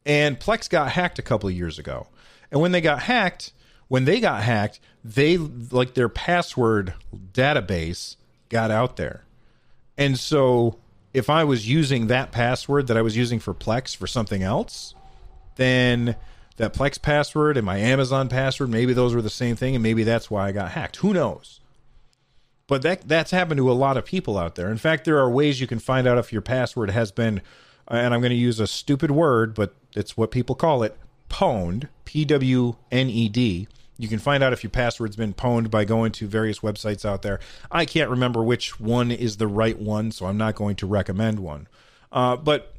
And 0.05 0.39
Plex 0.39 0.69
got 0.69 0.91
hacked 0.91 1.19
a 1.19 1.23
couple 1.23 1.49
of 1.49 1.55
years 1.55 1.77
ago. 1.77 2.07
And 2.51 2.59
when 2.59 2.71
they 2.71 2.81
got 2.81 3.03
hacked, 3.03 3.53
when 3.87 4.05
they 4.05 4.19
got 4.19 4.43
hacked, 4.43 4.79
they 5.03 5.37
like 5.37 5.93
their 5.93 6.09
password 6.09 6.93
database 7.33 8.15
got 8.49 8.71
out 8.71 8.97
there. 8.97 9.23
And 9.97 10.17
so 10.17 10.77
if 11.13 11.29
I 11.29 11.43
was 11.43 11.67
using 11.67 12.07
that 12.07 12.31
password 12.31 12.87
that 12.87 12.97
I 12.97 13.01
was 13.01 13.17
using 13.17 13.39
for 13.39 13.53
Plex 13.53 13.95
for 13.95 14.07
something 14.07 14.43
else, 14.43 14.95
then 15.55 16.15
that 16.57 16.73
Plex 16.73 17.01
password 17.01 17.57
and 17.57 17.65
my 17.65 17.77
Amazon 17.77 18.29
password, 18.29 18.69
maybe 18.69 18.93
those 18.93 19.13
were 19.13 19.21
the 19.21 19.29
same 19.29 19.55
thing, 19.55 19.75
and 19.75 19.83
maybe 19.83 20.03
that's 20.03 20.29
why 20.29 20.47
I 20.47 20.51
got 20.51 20.71
hacked. 20.71 20.97
Who 20.97 21.13
knows? 21.13 21.59
But 22.67 22.83
that 22.83 23.07
that's 23.07 23.31
happened 23.31 23.57
to 23.57 23.69
a 23.69 23.73
lot 23.73 23.97
of 23.97 24.05
people 24.05 24.37
out 24.37 24.55
there. 24.55 24.69
In 24.71 24.77
fact, 24.77 25.03
there 25.03 25.19
are 25.19 25.29
ways 25.29 25.59
you 25.59 25.67
can 25.67 25.79
find 25.79 26.07
out 26.07 26.17
if 26.17 26.31
your 26.31 26.41
password 26.41 26.89
has 26.91 27.11
been, 27.11 27.41
and 27.87 28.13
I'm 28.13 28.21
going 28.21 28.31
to 28.31 28.35
use 28.35 28.59
a 28.59 28.67
stupid 28.67 29.11
word, 29.11 29.53
but 29.53 29.75
it's 29.95 30.15
what 30.15 30.31
people 30.31 30.55
call 30.55 30.83
it, 30.83 30.97
pwned, 31.29 31.87
P 32.05 32.25
W 32.25 32.75
N 32.91 33.09
E 33.09 33.29
D 33.29 33.67
you 34.01 34.07
can 34.07 34.17
find 34.17 34.43
out 34.43 34.51
if 34.51 34.63
your 34.63 34.71
password's 34.71 35.15
been 35.15 35.33
pwned 35.33 35.69
by 35.69 35.85
going 35.85 36.11
to 36.13 36.27
various 36.27 36.59
websites 36.59 37.05
out 37.05 37.21
there. 37.21 37.39
I 37.71 37.85
can't 37.85 38.09
remember 38.09 38.41
which 38.41 38.79
one 38.79 39.11
is 39.11 39.37
the 39.37 39.45
right 39.45 39.77
one, 39.77 40.11
so 40.11 40.25
I'm 40.25 40.37
not 40.37 40.55
going 40.55 40.75
to 40.77 40.87
recommend 40.87 41.39
one. 41.39 41.67
Uh, 42.11 42.35
but 42.35 42.73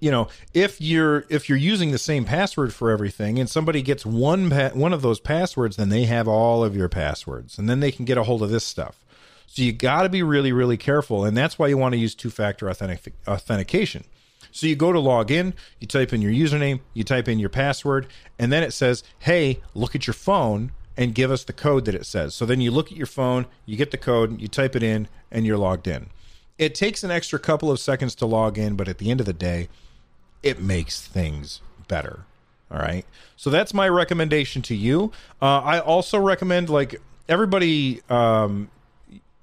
you 0.00 0.10
know, 0.10 0.28
if 0.52 0.82
you're 0.82 1.24
if 1.30 1.48
you're 1.48 1.56
using 1.56 1.92
the 1.92 1.98
same 1.98 2.26
password 2.26 2.74
for 2.74 2.90
everything, 2.90 3.38
and 3.38 3.48
somebody 3.48 3.80
gets 3.80 4.04
one 4.04 4.50
pa- 4.50 4.68
one 4.74 4.92
of 4.92 5.00
those 5.00 5.18
passwords, 5.18 5.76
then 5.76 5.88
they 5.88 6.04
have 6.04 6.28
all 6.28 6.62
of 6.62 6.76
your 6.76 6.90
passwords, 6.90 7.58
and 7.58 7.66
then 7.66 7.80
they 7.80 7.90
can 7.90 8.04
get 8.04 8.18
a 8.18 8.24
hold 8.24 8.42
of 8.42 8.50
this 8.50 8.64
stuff. 8.64 9.02
So 9.46 9.62
you 9.62 9.72
got 9.72 10.02
to 10.02 10.10
be 10.10 10.22
really 10.22 10.52
really 10.52 10.76
careful, 10.76 11.24
and 11.24 11.34
that's 11.34 11.58
why 11.58 11.68
you 11.68 11.78
want 11.78 11.94
to 11.94 11.98
use 11.98 12.14
two 12.14 12.30
factor 12.30 12.68
authentic- 12.68 13.14
authentication. 13.26 14.04
So 14.50 14.66
you 14.66 14.76
go 14.76 14.92
to 14.92 14.98
log 15.00 15.30
in, 15.30 15.54
you 15.80 15.86
type 15.86 16.12
in 16.12 16.22
your 16.22 16.32
username, 16.32 16.80
you 16.94 17.04
type 17.04 17.28
in 17.28 17.38
your 17.38 17.48
password, 17.48 18.06
and 18.38 18.52
then 18.52 18.62
it 18.62 18.72
says, 18.72 19.02
hey, 19.20 19.60
look 19.74 19.94
at 19.94 20.06
your 20.06 20.14
phone 20.14 20.72
and 20.96 21.14
give 21.14 21.30
us 21.30 21.44
the 21.44 21.52
code 21.52 21.84
that 21.84 21.94
it 21.94 22.06
says. 22.06 22.34
So 22.34 22.44
then 22.44 22.60
you 22.60 22.70
look 22.70 22.90
at 22.90 22.98
your 22.98 23.06
phone, 23.06 23.46
you 23.66 23.76
get 23.76 23.92
the 23.92 23.98
code, 23.98 24.40
you 24.40 24.48
type 24.48 24.74
it 24.74 24.82
in, 24.82 25.08
and 25.30 25.46
you're 25.46 25.58
logged 25.58 25.86
in. 25.86 26.10
It 26.58 26.74
takes 26.74 27.04
an 27.04 27.10
extra 27.12 27.38
couple 27.38 27.70
of 27.70 27.78
seconds 27.78 28.16
to 28.16 28.26
log 28.26 28.58
in, 28.58 28.74
but 28.74 28.88
at 28.88 28.98
the 28.98 29.10
end 29.10 29.20
of 29.20 29.26
the 29.26 29.32
day, 29.32 29.68
it 30.42 30.60
makes 30.60 31.06
things 31.06 31.60
better. 31.86 32.24
All 32.70 32.78
right. 32.78 33.06
So 33.36 33.48
that's 33.48 33.72
my 33.72 33.88
recommendation 33.88 34.60
to 34.62 34.74
you. 34.74 35.12
Uh, 35.40 35.60
I 35.60 35.78
also 35.78 36.18
recommend, 36.18 36.68
like, 36.68 37.00
everybody, 37.28 38.02
um, 38.10 38.68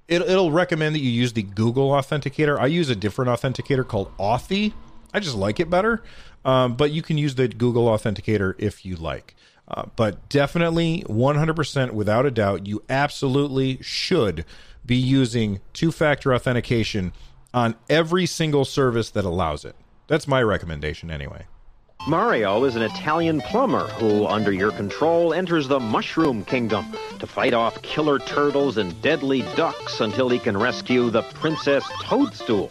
it, 0.08 0.20
it'll 0.22 0.52
recommend 0.52 0.94
that 0.94 1.00
you 1.00 1.10
use 1.10 1.32
the 1.32 1.42
Google 1.42 1.90
Authenticator. 1.90 2.58
I 2.58 2.66
use 2.66 2.90
a 2.90 2.94
different 2.94 3.30
authenticator 3.30 3.86
called 3.86 4.14
Authy 4.18 4.74
I 5.16 5.18
just 5.18 5.34
like 5.34 5.58
it 5.60 5.70
better. 5.70 6.02
Um, 6.44 6.76
but 6.76 6.90
you 6.90 7.00
can 7.00 7.16
use 7.16 7.34
the 7.36 7.48
Google 7.48 7.86
Authenticator 7.86 8.54
if 8.58 8.84
you 8.84 8.96
like. 8.96 9.34
Uh, 9.66 9.86
but 9.96 10.28
definitely, 10.28 11.04
100% 11.08 11.92
without 11.92 12.26
a 12.26 12.30
doubt, 12.30 12.66
you 12.66 12.82
absolutely 12.90 13.78
should 13.82 14.44
be 14.84 14.94
using 14.94 15.60
two 15.72 15.90
factor 15.90 16.34
authentication 16.34 17.14
on 17.54 17.74
every 17.88 18.26
single 18.26 18.66
service 18.66 19.08
that 19.10 19.24
allows 19.24 19.64
it. 19.64 19.74
That's 20.06 20.28
my 20.28 20.42
recommendation, 20.42 21.10
anyway. 21.10 21.46
Mario 22.06 22.62
is 22.64 22.76
an 22.76 22.82
Italian 22.82 23.40
plumber 23.40 23.88
who, 23.88 24.26
under 24.26 24.52
your 24.52 24.70
control, 24.70 25.32
enters 25.32 25.66
the 25.66 25.80
Mushroom 25.80 26.44
Kingdom 26.44 26.94
to 27.18 27.26
fight 27.26 27.54
off 27.54 27.80
killer 27.80 28.18
turtles 28.18 28.76
and 28.76 29.00
deadly 29.00 29.42
ducks 29.56 30.00
until 30.00 30.28
he 30.28 30.38
can 30.38 30.56
rescue 30.58 31.08
the 31.08 31.22
Princess 31.22 31.84
Toadstool. 32.02 32.70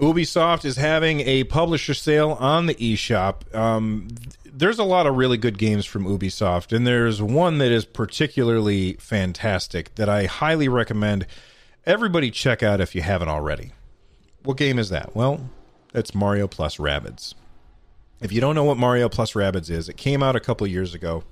Ubisoft 0.00 0.64
is 0.64 0.76
having 0.76 1.20
a 1.20 1.44
publisher 1.44 1.94
sale 1.94 2.32
on 2.40 2.66
the 2.66 2.74
eShop. 2.74 3.54
Um, 3.54 4.08
there's 4.44 4.78
a 4.78 4.84
lot 4.84 5.06
of 5.06 5.16
really 5.16 5.36
good 5.36 5.56
games 5.56 5.86
from 5.86 6.04
Ubisoft, 6.04 6.74
and 6.74 6.86
there's 6.86 7.22
one 7.22 7.58
that 7.58 7.70
is 7.70 7.84
particularly 7.84 8.94
fantastic 8.94 9.94
that 9.94 10.08
I 10.08 10.26
highly 10.26 10.68
recommend 10.68 11.26
everybody 11.86 12.30
check 12.30 12.62
out 12.62 12.80
if 12.80 12.94
you 12.94 13.02
haven't 13.02 13.28
already. 13.28 13.72
What 14.42 14.56
game 14.56 14.78
is 14.78 14.88
that? 14.88 15.14
Well, 15.14 15.48
it's 15.94 16.14
Mario 16.14 16.48
Plus 16.48 16.78
Rabbids. 16.78 17.34
If 18.20 18.32
you 18.32 18.40
don't 18.40 18.54
know 18.54 18.64
what 18.64 18.76
Mario 18.76 19.08
Plus 19.08 19.34
Rabbids 19.34 19.70
is, 19.70 19.88
it 19.88 19.96
came 19.96 20.22
out 20.22 20.34
a 20.34 20.40
couple 20.40 20.66
years 20.66 20.94
ago 20.94 21.22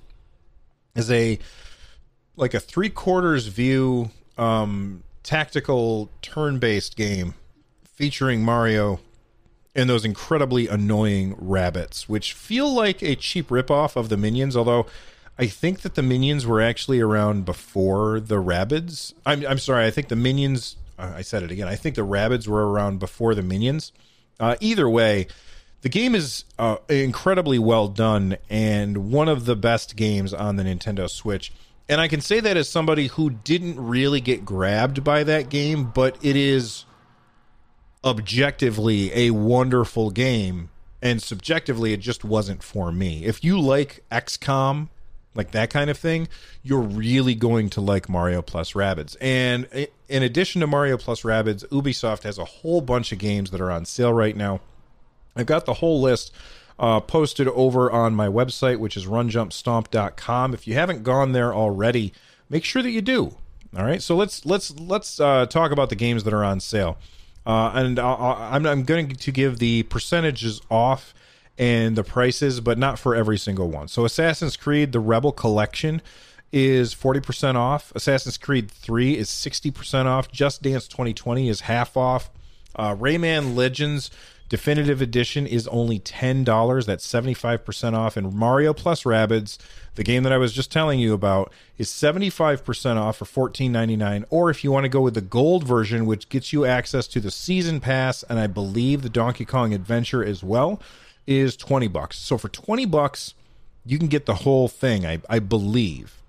as 0.95 1.11
a 1.11 1.39
like 2.37 2.55
a 2.55 2.61
three 2.61 2.91
quarters 2.91 3.49
view 3.49 4.11
um, 4.39 5.03
tactical 5.23 6.11
turn 6.23 6.59
based 6.59 6.97
game 6.97 7.35
featuring 8.03 8.43
Mario 8.43 8.99
and 9.77 9.89
those 9.89 10.05
incredibly 10.05 10.67
annoying 10.67 11.37
rabbits, 11.39 12.09
which 12.09 12.33
feel 12.33 12.69
like 12.75 13.01
a 13.01 13.15
cheap 13.15 13.47
ripoff 13.47 13.95
of 13.95 14.09
the 14.09 14.17
Minions, 14.17 14.57
although 14.57 14.87
I 15.39 15.47
think 15.47 15.83
that 15.83 15.95
the 15.95 16.03
Minions 16.03 16.45
were 16.45 16.61
actually 16.61 16.99
around 16.99 17.45
before 17.45 18.19
the 18.19 18.41
rabbits. 18.41 19.15
I'm, 19.25 19.47
I'm 19.47 19.59
sorry, 19.59 19.87
I 19.87 19.93
think 19.93 20.09
the 20.09 20.17
Minions, 20.17 20.75
uh, 20.99 21.13
I 21.15 21.23
said 21.23 21.45
it 21.45 21.53
again, 21.53 21.69
I 21.69 21.77
think 21.77 21.95
the 21.95 22.03
rabbits 22.03 22.49
were 22.49 22.73
around 22.73 22.99
before 22.99 23.37
the 23.37 23.43
Minions. 23.43 23.93
Uh, 24.41 24.57
either 24.59 24.89
way, 24.89 25.29
the 25.83 25.89
game 25.89 26.17
is 26.17 26.45
uh, 26.59 26.79
incredibly 26.89 27.61
well 27.61 27.87
done 27.87 28.37
and 28.51 29.13
one 29.13 29.29
of 29.29 29.45
the 29.45 29.55
best 29.55 29.95
games 29.95 30.35
on 30.35 30.57
the 30.57 30.65
Nintendo 30.65 31.09
Switch. 31.09 31.53
And 31.89 32.01
I 32.01 32.09
can 32.09 32.21
say 32.21 32.41
that 32.41 32.57
as 32.57 32.69
somebody 32.69 33.07
who 33.07 33.31
didn't 33.31 33.77
really 33.79 34.21
get 34.21 34.45
grabbed 34.45 35.05
by 35.05 35.23
that 35.23 35.51
game, 35.51 35.93
but 35.95 36.19
it 36.21 36.35
is 36.35 36.85
objectively 38.05 39.13
a 39.15 39.31
wonderful 39.31 40.11
game 40.11 40.71
and 41.03 41.21
subjectively 41.21 41.93
it 41.93 42.01
just 42.01 42.25
wasn't 42.25 42.63
for 42.63 42.93
me. 42.93 43.25
If 43.25 43.43
you 43.43 43.61
like 43.61 44.05
XCOM, 44.11 44.89
like 45.35 45.51
that 45.51 45.71
kind 45.71 45.91
of 45.91 45.99
thing, 45.99 46.29
you're 46.63 46.81
really 46.81 47.35
going 47.35 47.71
to 47.71 47.81
like 47.81 48.09
Mario 48.09 48.41
Plus 48.41 48.73
Rabbids. 48.73 49.17
And 49.21 49.67
in 50.09 50.23
addition 50.23 50.61
to 50.61 50.67
Mario 50.67 50.97
Plus 50.97 51.23
Rabbids, 51.23 51.67
Ubisoft 51.69 52.23
has 52.23 52.39
a 52.39 52.45
whole 52.45 52.81
bunch 52.81 53.13
of 53.13 53.19
games 53.19 53.51
that 53.51 53.61
are 53.61 53.71
on 53.71 53.85
sale 53.85 54.13
right 54.13 54.37
now. 54.37 54.61
I've 55.35 55.47
got 55.47 55.65
the 55.65 55.75
whole 55.75 56.01
list 56.01 56.33
uh, 56.79 57.01
posted 57.01 57.49
over 57.49 57.91
on 57.91 58.15
my 58.15 58.29
website, 58.29 58.79
which 58.79 58.97
is 58.97 59.07
runjumpstomp.com. 59.07 60.55
If 60.55 60.67
you 60.67 60.75
haven't 60.75 61.03
gone 61.03 61.33
there 61.33 61.55
already, 61.55 62.13
make 62.49 62.65
sure 62.65 62.83
that 62.83 62.91
you 62.91 63.01
do. 63.01 63.37
All 63.75 63.85
right, 63.85 64.03
so 64.03 64.15
let's 64.15 64.45
let's 64.45 64.79
let's 64.79 65.19
uh, 65.19 65.47
talk 65.47 65.73
about 65.73 65.89
the 65.89 65.97
games 65.97 66.25
that 66.25 66.35
are 66.35 66.45
on 66.45 66.61
sale. 66.61 66.99
Uh, 67.45 67.73
and 67.75 67.99
i 67.99 68.57
am 68.57 68.67
I'm 68.67 68.85
going 68.85 69.09
to 69.09 69.33
give 69.33 69.59
the 69.59 69.83
percentages 69.85 70.61
off 70.71 71.15
and 71.59 71.97
the 71.97 72.05
prices, 72.05 72.61
but 72.61 72.79
not 72.79 72.99
for 72.99 73.15
every 73.15 73.39
single 73.39 73.69
one. 73.69 73.89
So 73.89 74.05
Assassin's 74.05 74.57
Creed: 74.57 74.93
The 74.93 75.01
Rebel 75.01 75.33
Collection 75.33 76.03
is 76.53 76.95
40% 76.95 77.55
off. 77.55 77.93
Assassin's 77.95 78.37
Creed 78.37 78.71
3 78.71 79.17
is 79.17 79.31
60% 79.31 80.05
off. 80.05 80.31
Just 80.31 80.63
Dance 80.63 80.87
2020 80.87 81.49
is 81.49 81.63
half 81.63 81.97
off. 81.97 82.31
Uh, 82.77 82.95
Rayman 82.95 83.55
Legends 83.55 84.11
Definitive 84.53 85.01
Edition 85.01 85.47
is 85.47 85.67
only 85.69 85.99
$10. 85.99 86.85
That's 86.85 87.11
75% 87.11 87.95
off. 87.95 88.19
And 88.19 88.35
Mario 88.35 88.75
Plus 88.75 89.05
Rabbids, 89.05 89.57
the 89.95 90.05
game 90.05 90.25
that 90.25 90.33
I 90.33 90.37
was 90.37 90.53
just 90.53 90.71
telling 90.71 91.01
you 91.01 91.15
about, 91.15 91.51
is 91.79 91.89
75% 91.89 92.97
off 92.97 93.17
for 93.17 93.49
$14.99. 93.49 94.27
Or 94.29 94.51
if 94.51 94.63
you 94.63 94.71
want 94.71 94.85
to 94.85 94.91
go 94.91 95.01
with 95.01 95.15
the 95.15 95.23
gold 95.23 95.67
version, 95.67 96.05
which 96.05 96.29
gets 96.29 96.53
you 96.53 96.67
access 96.67 97.07
to 97.07 97.19
the 97.19 97.31
season 97.31 97.81
pass 97.81 98.25
and 98.25 98.39
I 98.39 98.47
believe 98.47 99.01
the 99.01 99.09
Donkey 99.09 99.47
Kong 99.47 99.73
Adventure 99.73 100.23
as 100.23 100.45
well, 100.45 100.83
is 101.27 101.57
20 101.57 101.89
bucks. 101.89 102.19
So 102.19 102.37
for 102.37 102.51
20 102.51 102.85
bucks, 102.85 103.33
you 103.87 103.99
can 103.99 104.09
get 104.09 104.27
the 104.27 104.35
whole 104.35 104.69
thing, 104.69 105.07
I, 105.07 105.23
I 105.31 105.39
believe. 105.39 106.21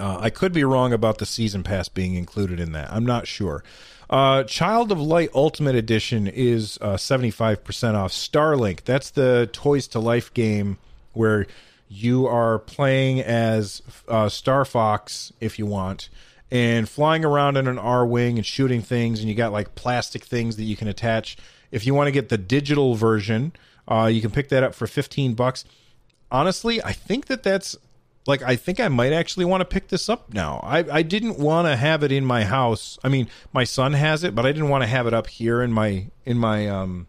Uh, 0.00 0.16
I 0.22 0.30
could 0.30 0.54
be 0.54 0.64
wrong 0.64 0.94
about 0.94 1.18
the 1.18 1.26
season 1.26 1.62
pass 1.62 1.90
being 1.90 2.14
included 2.14 2.60
in 2.60 2.72
that. 2.72 2.90
I'm 2.90 3.04
not 3.04 3.26
sure. 3.26 3.62
Uh, 4.08 4.44
Child 4.44 4.92
of 4.92 5.00
Light 5.00 5.30
Ultimate 5.34 5.74
Edition 5.74 6.26
is 6.28 6.78
uh, 6.80 6.94
75% 6.94 7.94
off. 7.94 8.12
Starlink, 8.12 8.84
that's 8.84 9.10
the 9.10 9.48
Toys 9.52 9.88
to 9.88 9.98
Life 9.98 10.32
game 10.32 10.78
where 11.12 11.46
you 11.88 12.26
are 12.26 12.58
playing 12.58 13.20
as 13.20 13.82
uh, 14.08 14.28
Star 14.28 14.64
Fox, 14.64 15.32
if 15.40 15.58
you 15.58 15.66
want, 15.66 16.08
and 16.50 16.88
flying 16.88 17.24
around 17.24 17.56
in 17.56 17.66
an 17.66 17.76
Arwing 17.76 18.36
and 18.36 18.46
shooting 18.46 18.82
things, 18.82 19.20
and 19.20 19.28
you 19.28 19.34
got 19.34 19.52
like 19.52 19.74
plastic 19.74 20.24
things 20.24 20.56
that 20.56 20.64
you 20.64 20.76
can 20.76 20.88
attach. 20.88 21.36
If 21.70 21.86
you 21.86 21.94
want 21.94 22.06
to 22.06 22.12
get 22.12 22.28
the 22.28 22.38
digital 22.38 22.94
version, 22.94 23.52
uh, 23.88 24.06
you 24.06 24.20
can 24.20 24.30
pick 24.30 24.48
that 24.50 24.62
up 24.62 24.74
for 24.74 24.86
15 24.86 25.34
bucks. 25.34 25.64
Honestly, 26.30 26.82
I 26.82 26.92
think 26.92 27.26
that 27.26 27.42
that's 27.42 27.76
like 28.26 28.42
I 28.42 28.56
think 28.56 28.80
I 28.80 28.88
might 28.88 29.12
actually 29.12 29.44
want 29.44 29.60
to 29.60 29.64
pick 29.64 29.88
this 29.88 30.08
up 30.08 30.34
now. 30.34 30.60
I 30.62 30.84
I 30.90 31.02
didn't 31.02 31.38
want 31.38 31.68
to 31.68 31.76
have 31.76 32.02
it 32.02 32.12
in 32.12 32.24
my 32.24 32.44
house. 32.44 32.98
I 33.04 33.08
mean, 33.08 33.28
my 33.52 33.64
son 33.64 33.92
has 33.92 34.24
it, 34.24 34.34
but 34.34 34.44
I 34.44 34.52
didn't 34.52 34.68
want 34.68 34.82
to 34.82 34.88
have 34.88 35.06
it 35.06 35.14
up 35.14 35.28
here 35.28 35.62
in 35.62 35.72
my 35.72 36.06
in 36.24 36.38
my 36.38 36.68
um 36.68 37.06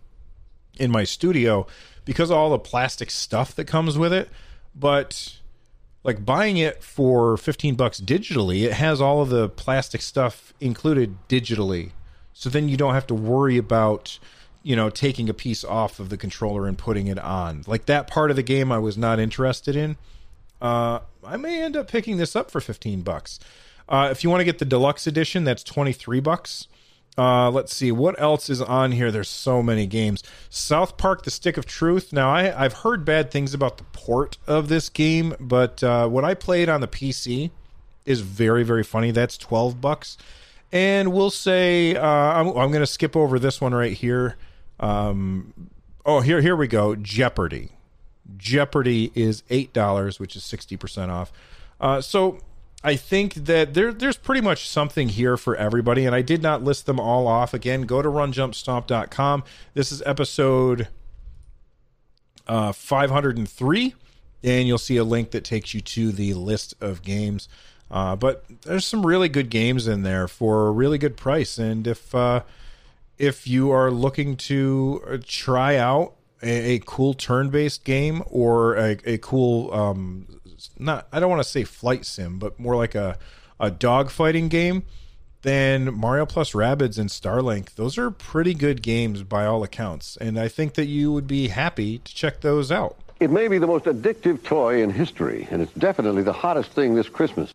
in 0.80 0.92
my 0.92 1.04
studio 1.04 1.66
because 2.06 2.30
of 2.30 2.38
all 2.38 2.52
the 2.52 2.60
plastic 2.60 3.10
stuff 3.10 3.56
that 3.56 3.66
comes 3.66 3.98
with 3.98 4.14
it. 4.14 4.30
But 4.76 5.40
like 6.04 6.24
buying 6.24 6.58
it 6.58 6.84
for 6.84 7.36
15 7.36 7.76
bucks 7.76 8.00
digitally, 8.00 8.64
it 8.64 8.74
has 8.74 9.02
all 9.02 9.22
of 9.22 9.30
the 9.30 9.50
plastic 9.50 10.02
stuff 10.02 10.54
included 10.60 11.18
digitally. 11.28 11.92
So 12.32 12.50
then 12.50 12.70
you 12.70 12.78
don't 12.78 12.94
have 12.94 13.08
to 13.08 13.16
worry 13.16 13.58
about 13.58 14.20
you 14.62 14.76
know 14.76 14.92
taking 14.92 15.30
a 15.30 15.34
piece 15.34 15.64
off 15.64 16.00
of 16.00 16.10
the 16.10 16.18
controller 16.18 16.68
and 16.68 16.78
putting 16.78 17.08
it 17.08 17.18
on. 17.18 17.64
Like 17.66 17.88
that 17.88 18.08
part 18.08 18.30
of 18.30 18.36
the 18.36 18.44
game 18.44 18.72
I 18.72 18.78
was 18.78 19.00
not 19.00 19.20
interested 19.20 19.76
in 19.76 19.98
uh, 20.62 21.00
I 21.24 21.38
may 21.38 21.62
end 21.62 21.76
up 21.76 21.88
picking 21.88 22.18
this 22.18 22.36
up 22.36 22.52
for 22.52 22.62
15 22.62 23.02
bucks. 23.02 23.40
Uh, 23.90 24.10
if 24.12 24.24
you 24.24 24.30
want 24.30 24.42
to 24.42 24.46
get 24.46 24.60
the 24.60 24.66
deluxe 24.66 25.08
edition, 25.08 25.44
that's 25.44 25.64
23 25.64 26.20
bucks. 26.20 26.68
Uh, 27.18 27.50
let's 27.50 27.74
see 27.74 27.92
what 27.92 28.20
else 28.22 28.50
is 28.50 28.62
on 28.62 28.92
here. 28.92 29.12
There's 29.12 29.30
so 29.30 29.64
many 29.64 29.88
games. 29.88 30.24
South 30.50 30.98
Park: 30.98 31.24
The 31.24 31.32
Stick 31.32 31.58
of 31.58 31.66
Truth. 31.66 32.14
Now, 32.14 32.30
I, 32.30 32.64
I've 32.64 32.74
heard 32.74 33.06
bad 33.06 33.32
things 33.32 33.56
about 33.56 33.78
the 33.78 33.86
port 33.86 34.38
of 34.46 34.68
this 34.70 34.88
game, 34.88 35.34
but 35.40 35.84
uh, 35.84 36.08
what 36.08 36.24
I 36.24 36.36
played 36.36 36.70
on 36.70 36.82
the 36.82 36.88
PC 36.88 37.50
is 38.06 38.22
very, 38.22 38.64
very 38.64 38.84
funny. 38.84 39.10
That's 39.12 39.38
12 39.38 39.82
bucks. 39.82 40.18
And 40.72 41.12
we'll 41.12 41.30
say 41.30 41.96
uh, 41.96 42.06
I'm, 42.06 42.48
I'm 42.50 42.72
going 42.72 42.82
to 42.82 42.88
skip 42.88 43.16
over 43.16 43.40
this 43.40 43.62
one 43.62 43.74
right 43.74 43.94
here. 43.94 44.36
Um, 44.80 45.54
oh, 46.06 46.22
here, 46.22 46.42
here 46.42 46.56
we 46.56 46.68
go. 46.68 46.96
Jeopardy. 46.96 47.72
Jeopardy 48.36 49.12
is 49.16 49.44
eight 49.50 49.74
dollars, 49.74 50.20
which 50.20 50.36
is 50.36 50.44
sixty 50.44 50.76
percent 50.76 51.12
off. 51.12 51.32
Uh, 51.80 52.02
so 52.02 52.40
I 52.84 52.96
think 52.96 53.34
that 53.34 53.74
there 53.74 53.92
there's 53.92 54.18
pretty 54.18 54.42
much 54.42 54.68
something 54.68 55.10
here 55.10 55.38
for 55.38 55.56
everybody, 55.56 56.06
and 56.06 56.14
I 56.14 56.22
did 56.22 56.42
not 56.42 56.64
list 56.64 56.86
them 56.86 57.00
all 57.00 57.28
off. 57.28 57.54
Again, 57.54 57.84
go 57.84 58.02
to 58.02 58.10
runjumpstomp.com. 58.10 59.44
This 59.74 59.92
is 59.92 60.04
episode 60.06 60.88
uh, 62.48 62.72
503, 62.72 63.96
and 64.44 64.68
you'll 64.68 64.78
see 64.78 64.98
a 64.98 65.04
link 65.04 65.32
that 65.32 65.44
takes 65.44 65.74
you 65.74 65.82
to 65.82 66.12
the 66.12 66.34
list 66.34 66.76
of 66.80 67.02
games. 67.02 67.50
Uh, 67.90 68.16
but 68.16 68.44
there's 68.64 68.86
some 68.86 69.06
really 69.06 69.30
good 69.30 69.50
games 69.50 69.88
in 69.88 70.04
there 70.04 70.28
for 70.28 70.68
a 70.68 70.72
really 70.72 70.98
good 70.98 71.16
price, 71.18 71.58
and 71.58 71.88
if 71.88 72.14
uh, 72.14 72.44
if 73.18 73.48
you 73.48 73.72
are 73.72 73.90
looking 73.90 74.36
to 74.36 75.02
uh, 75.10 75.18
try 75.26 75.78
out 75.78 76.17
a, 76.42 76.76
a 76.76 76.80
cool 76.80 77.14
turn-based 77.14 77.84
game 77.84 78.24
or 78.28 78.76
a, 78.76 78.98
a 79.06 79.18
cool 79.18 79.74
um, 79.74 80.40
not 80.78 81.08
I 81.12 81.20
don't 81.20 81.30
want 81.30 81.44
to 81.44 81.50
say 81.50 81.64
flight 81.64 82.06
sim, 82.06 82.40
but 82.40 82.60
more 82.60 82.76
like 82.76 82.96
a 82.96 83.18
a 83.60 83.72
dogfighting 83.72 84.50
game, 84.50 84.84
then 85.42 85.94
Mario 85.94 86.26
Plus 86.26 86.52
Rabbids 86.52 86.98
and 87.00 87.10
Starlink, 87.10 87.76
those 87.76 87.98
are 87.98 88.12
pretty 88.12 88.54
good 88.54 88.82
games 88.82 89.24
by 89.24 89.46
all 89.46 89.64
accounts. 89.64 90.18
And 90.18 90.40
I 90.40 90.48
think 90.48 90.74
that 90.76 90.86
you 90.86 91.12
would 91.12 91.28
be 91.28 91.48
happy 91.48 92.00
to 92.00 92.16
check 92.16 92.42
those 92.42 92.72
out. 92.72 92.98
It 93.20 93.32
may 93.32 93.48
be 93.48 93.58
the 93.58 93.66
most 93.66 93.86
addictive 93.86 94.44
toy 94.44 94.84
in 94.84 94.92
history, 94.92 95.48
and 95.50 95.62
it's 95.62 95.74
definitely 95.74 96.22
the 96.22 96.34
hottest 96.34 96.72
thing 96.72 96.94
this 96.94 97.10
Christmas. 97.10 97.52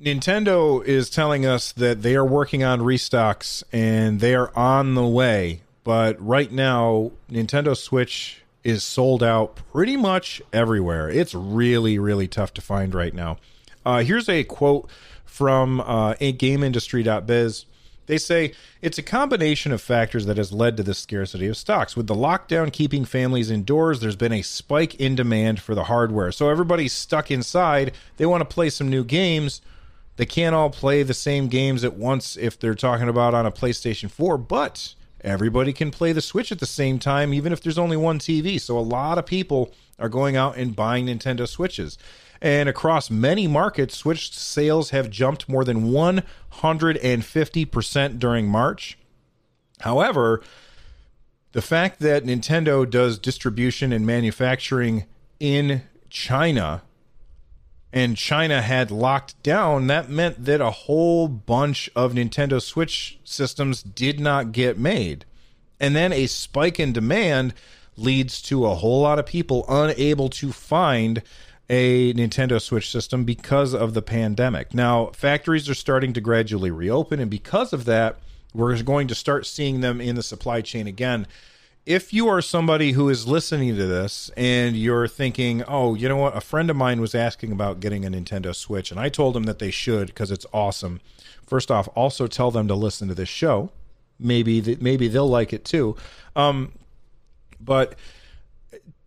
Nintendo 0.00 0.84
is 0.84 1.08
telling 1.08 1.46
us 1.46 1.72
that 1.72 2.02
they 2.02 2.14
are 2.14 2.24
working 2.24 2.62
on 2.62 2.80
restocks 2.80 3.64
and 3.72 4.20
they 4.20 4.34
are 4.34 4.54
on 4.54 4.94
the 4.94 5.06
way. 5.06 5.62
But 5.86 6.20
right 6.20 6.50
now, 6.50 7.12
Nintendo 7.30 7.76
Switch 7.76 8.42
is 8.64 8.82
sold 8.82 9.22
out 9.22 9.54
pretty 9.72 9.96
much 9.96 10.42
everywhere. 10.52 11.08
It's 11.08 11.32
really, 11.32 11.96
really 11.96 12.26
tough 12.26 12.52
to 12.54 12.60
find 12.60 12.92
right 12.92 13.14
now. 13.14 13.36
Uh, 13.84 14.02
here's 14.02 14.28
a 14.28 14.42
quote 14.42 14.90
from 15.24 15.80
uh, 15.80 16.14
GameIndustry.biz. 16.14 17.66
They 18.06 18.18
say 18.18 18.52
it's 18.82 18.98
a 18.98 19.02
combination 19.02 19.70
of 19.70 19.80
factors 19.80 20.26
that 20.26 20.38
has 20.38 20.50
led 20.50 20.76
to 20.76 20.82
the 20.82 20.92
scarcity 20.92 21.46
of 21.46 21.56
stocks. 21.56 21.94
With 21.94 22.08
the 22.08 22.16
lockdown 22.16 22.72
keeping 22.72 23.04
families 23.04 23.48
indoors, 23.48 24.00
there's 24.00 24.16
been 24.16 24.32
a 24.32 24.42
spike 24.42 24.96
in 24.96 25.14
demand 25.14 25.60
for 25.60 25.76
the 25.76 25.84
hardware. 25.84 26.32
So 26.32 26.50
everybody's 26.50 26.94
stuck 26.94 27.30
inside. 27.30 27.92
They 28.16 28.26
want 28.26 28.40
to 28.40 28.52
play 28.52 28.70
some 28.70 28.90
new 28.90 29.04
games. 29.04 29.60
They 30.16 30.26
can't 30.26 30.56
all 30.56 30.70
play 30.70 31.04
the 31.04 31.14
same 31.14 31.46
games 31.46 31.84
at 31.84 31.94
once 31.94 32.36
if 32.36 32.58
they're 32.58 32.74
talking 32.74 33.08
about 33.08 33.34
on 33.34 33.46
a 33.46 33.52
PlayStation 33.52 34.10
4, 34.10 34.36
but 34.36 34.95
everybody 35.26 35.74
can 35.74 35.90
play 35.90 36.12
the 36.12 36.22
Switch 36.22 36.52
at 36.52 36.60
the 36.60 36.66
same 36.66 36.98
time, 36.98 37.34
even 37.34 37.52
if 37.52 37.60
there's 37.60 37.78
only 37.78 37.96
one 37.96 38.18
TV. 38.18 38.60
So 38.60 38.78
a 38.78 38.80
lot 38.80 39.18
of 39.18 39.26
people 39.26 39.72
are 39.98 40.08
going 40.08 40.36
out 40.36 40.56
and 40.56 40.76
buying 40.76 41.06
Nintendo 41.06 41.48
Switches. 41.48 41.98
And 42.40 42.68
across 42.68 43.10
many 43.10 43.48
markets, 43.48 43.96
Switch 43.96 44.32
sales 44.32 44.90
have 44.90 45.10
jumped 45.10 45.48
more 45.48 45.64
than 45.64 45.88
150% 45.88 48.18
during 48.18 48.46
March. 48.46 48.98
However, 49.80 50.42
the 51.52 51.62
fact 51.62 52.00
that 52.00 52.24
Nintendo 52.24 52.88
does 52.88 53.18
distribution 53.18 53.92
and 53.92 54.06
manufacturing 54.06 55.06
in 55.40 55.82
China 56.08 56.82
and 57.96 58.14
China 58.14 58.60
had 58.60 58.90
locked 58.90 59.42
down, 59.42 59.86
that 59.86 60.10
meant 60.10 60.44
that 60.44 60.60
a 60.60 60.70
whole 60.70 61.28
bunch 61.28 61.88
of 61.96 62.12
Nintendo 62.12 62.60
Switch 62.60 63.18
systems 63.24 63.82
did 63.82 64.20
not 64.20 64.52
get 64.52 64.78
made. 64.78 65.24
And 65.80 65.96
then 65.96 66.12
a 66.12 66.26
spike 66.26 66.78
in 66.78 66.92
demand 66.92 67.54
leads 67.96 68.42
to 68.42 68.66
a 68.66 68.74
whole 68.74 69.00
lot 69.00 69.18
of 69.18 69.24
people 69.24 69.64
unable 69.66 70.28
to 70.28 70.52
find 70.52 71.22
a 71.70 72.12
Nintendo 72.12 72.60
Switch 72.60 72.90
system 72.90 73.24
because 73.24 73.72
of 73.72 73.94
the 73.94 74.02
pandemic. 74.02 74.74
Now, 74.74 75.06
factories 75.14 75.66
are 75.70 75.74
starting 75.74 76.12
to 76.12 76.20
gradually 76.20 76.70
reopen, 76.70 77.18
and 77.18 77.30
because 77.30 77.72
of 77.72 77.86
that, 77.86 78.18
we're 78.52 78.82
going 78.82 79.08
to 79.08 79.14
start 79.14 79.46
seeing 79.46 79.80
them 79.80 80.02
in 80.02 80.16
the 80.16 80.22
supply 80.22 80.60
chain 80.60 80.86
again. 80.86 81.26
If 81.86 82.12
you 82.12 82.26
are 82.26 82.42
somebody 82.42 82.92
who 82.92 83.08
is 83.08 83.28
listening 83.28 83.76
to 83.76 83.86
this 83.86 84.28
and 84.36 84.76
you're 84.76 85.06
thinking, 85.06 85.62
oh, 85.68 85.94
you 85.94 86.08
know 86.08 86.16
what, 86.16 86.36
a 86.36 86.40
friend 86.40 86.68
of 86.68 86.74
mine 86.74 87.00
was 87.00 87.14
asking 87.14 87.52
about 87.52 87.78
getting 87.78 88.04
a 88.04 88.10
Nintendo 88.10 88.52
Switch, 88.52 88.90
and 88.90 88.98
I 88.98 89.08
told 89.08 89.36
him 89.36 89.44
that 89.44 89.60
they 89.60 89.70
should 89.70 90.08
because 90.08 90.32
it's 90.32 90.44
awesome. 90.52 91.00
First 91.46 91.70
off, 91.70 91.88
also 91.94 92.26
tell 92.26 92.50
them 92.50 92.66
to 92.66 92.74
listen 92.74 93.06
to 93.06 93.14
this 93.14 93.28
show. 93.28 93.70
Maybe 94.18 94.60
th- 94.60 94.80
maybe 94.80 95.06
they'll 95.06 95.28
like 95.28 95.52
it 95.52 95.64
too. 95.64 95.94
Um, 96.34 96.72
but 97.60 97.94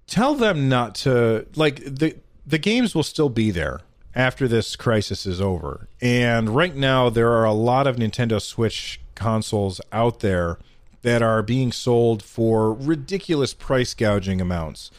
tell 0.07 0.33
them 0.33 0.69
not 0.69 0.95
to 0.95 1.47
like 1.55 1.83
the 1.83 2.15
the 2.45 2.57
games 2.57 2.95
will 2.95 3.03
still 3.03 3.29
be 3.29 3.51
there 3.51 3.81
after 4.15 4.47
this 4.47 4.77
crisis 4.77 5.25
is 5.25 5.41
over. 5.41 5.89
And 5.99 6.55
right 6.55 6.75
now, 6.75 7.09
there 7.09 7.31
are 7.31 7.43
a 7.43 7.53
lot 7.53 7.87
of 7.87 7.97
Nintendo 7.97 8.41
Switch 8.41 9.01
consoles 9.15 9.81
out 9.91 10.21
there 10.21 10.59
that 11.01 11.21
are 11.21 11.41
being 11.41 11.71
sold 11.71 12.23
for 12.23 12.73
ridiculous 12.73 13.53
price 13.53 13.93
gouging 13.93 14.41
amounts. 14.41 14.91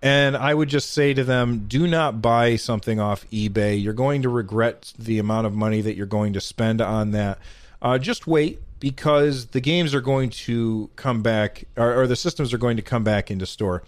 And 0.00 0.36
I 0.36 0.54
would 0.54 0.68
just 0.68 0.90
say 0.90 1.12
to 1.14 1.24
them, 1.24 1.64
do 1.66 1.86
not 1.88 2.22
buy 2.22 2.56
something 2.56 3.00
off 3.00 3.28
eBay. 3.30 3.82
You're 3.82 3.92
going 3.92 4.22
to 4.22 4.28
regret 4.28 4.92
the 4.98 5.18
amount 5.18 5.46
of 5.46 5.54
money 5.54 5.80
that 5.80 5.96
you're 5.96 6.06
going 6.06 6.34
to 6.34 6.40
spend 6.40 6.80
on 6.80 7.10
that. 7.12 7.38
Uh, 7.82 7.98
just 7.98 8.26
wait 8.26 8.60
because 8.78 9.46
the 9.46 9.60
games 9.60 9.94
are 9.94 10.00
going 10.00 10.30
to 10.30 10.88
come 10.94 11.22
back, 11.22 11.64
or, 11.76 12.02
or 12.02 12.06
the 12.06 12.14
systems 12.14 12.52
are 12.52 12.58
going 12.58 12.76
to 12.76 12.82
come 12.82 13.02
back 13.02 13.30
into 13.30 13.46
store 13.46 13.82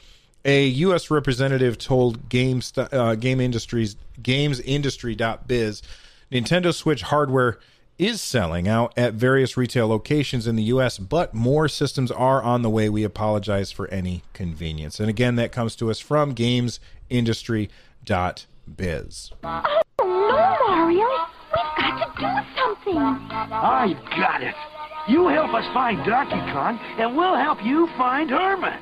a 0.44 0.66
U.S. 0.66 1.10
representative 1.10 1.78
told 1.78 2.28
Game 2.28 2.62
uh, 2.76 3.14
Game 3.14 3.40
Industries 3.40 3.96
GamesIndustry.biz 4.22 5.82
Nintendo 6.32 6.74
Switch 6.74 7.02
hardware 7.02 7.58
is 8.00 8.20
selling 8.22 8.66
out 8.66 8.94
at 8.96 9.12
various 9.12 9.58
retail 9.58 9.86
locations 9.86 10.46
in 10.46 10.56
the 10.56 10.62
U.S., 10.64 10.96
but 10.96 11.34
more 11.34 11.68
systems 11.68 12.10
are 12.10 12.42
on 12.42 12.62
the 12.62 12.70
way. 12.70 12.88
We 12.88 13.04
apologize 13.04 13.70
for 13.70 13.86
any 13.88 14.22
convenience. 14.32 14.98
And 14.98 15.10
again, 15.10 15.36
that 15.36 15.52
comes 15.52 15.76
to 15.76 15.90
us 15.90 16.00
from 16.00 16.34
GamesIndustry.biz. 16.34 19.30
Oh 19.44 19.82
no, 19.98 20.56
Mario! 20.66 21.06
We've 21.52 21.76
got 21.76 21.98
to 21.98 22.06
do 22.16 22.26
something. 22.58 22.96
I 22.96 23.92
got 24.16 24.42
it. 24.42 24.54
You 25.06 25.28
help 25.28 25.52
us 25.52 25.66
find 25.74 26.02
Donkey 26.06 26.40
Kong, 26.52 26.80
and 26.98 27.14
we'll 27.16 27.36
help 27.36 27.62
you 27.62 27.86
find 27.98 28.30
Herman. 28.30 28.80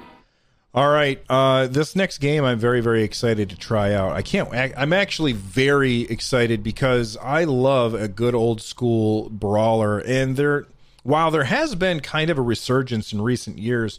All 0.79 0.91
right, 0.91 1.21
uh, 1.29 1.67
this 1.67 1.97
next 1.97 2.19
game 2.19 2.45
I'm 2.45 2.61
very 2.61 2.81
very 2.81 3.03
excited 3.03 3.51
to 3.51 3.57
try 3.57 3.95
out. 3.95 4.13
I 4.13 4.23
can't. 4.23 4.49
I'm 4.55 4.93
actually 4.93 5.33
very 5.33 6.03
excited 6.03 6.63
because 6.63 7.17
I 7.17 7.43
love 7.43 7.95
a 7.95 8.07
good 8.07 8.33
old 8.33 8.63
school 8.63 9.29
brawler, 9.29 9.99
and 9.99 10.37
there, 10.37 10.67
while 11.03 11.33
there 11.33 11.43
has 11.43 11.75
been 11.75 11.99
kind 11.99 12.31
of 12.31 12.39
a 12.39 12.43
resurgence 12.43 13.13
in 13.13 13.21
recent 13.21 13.59
years, 13.59 13.99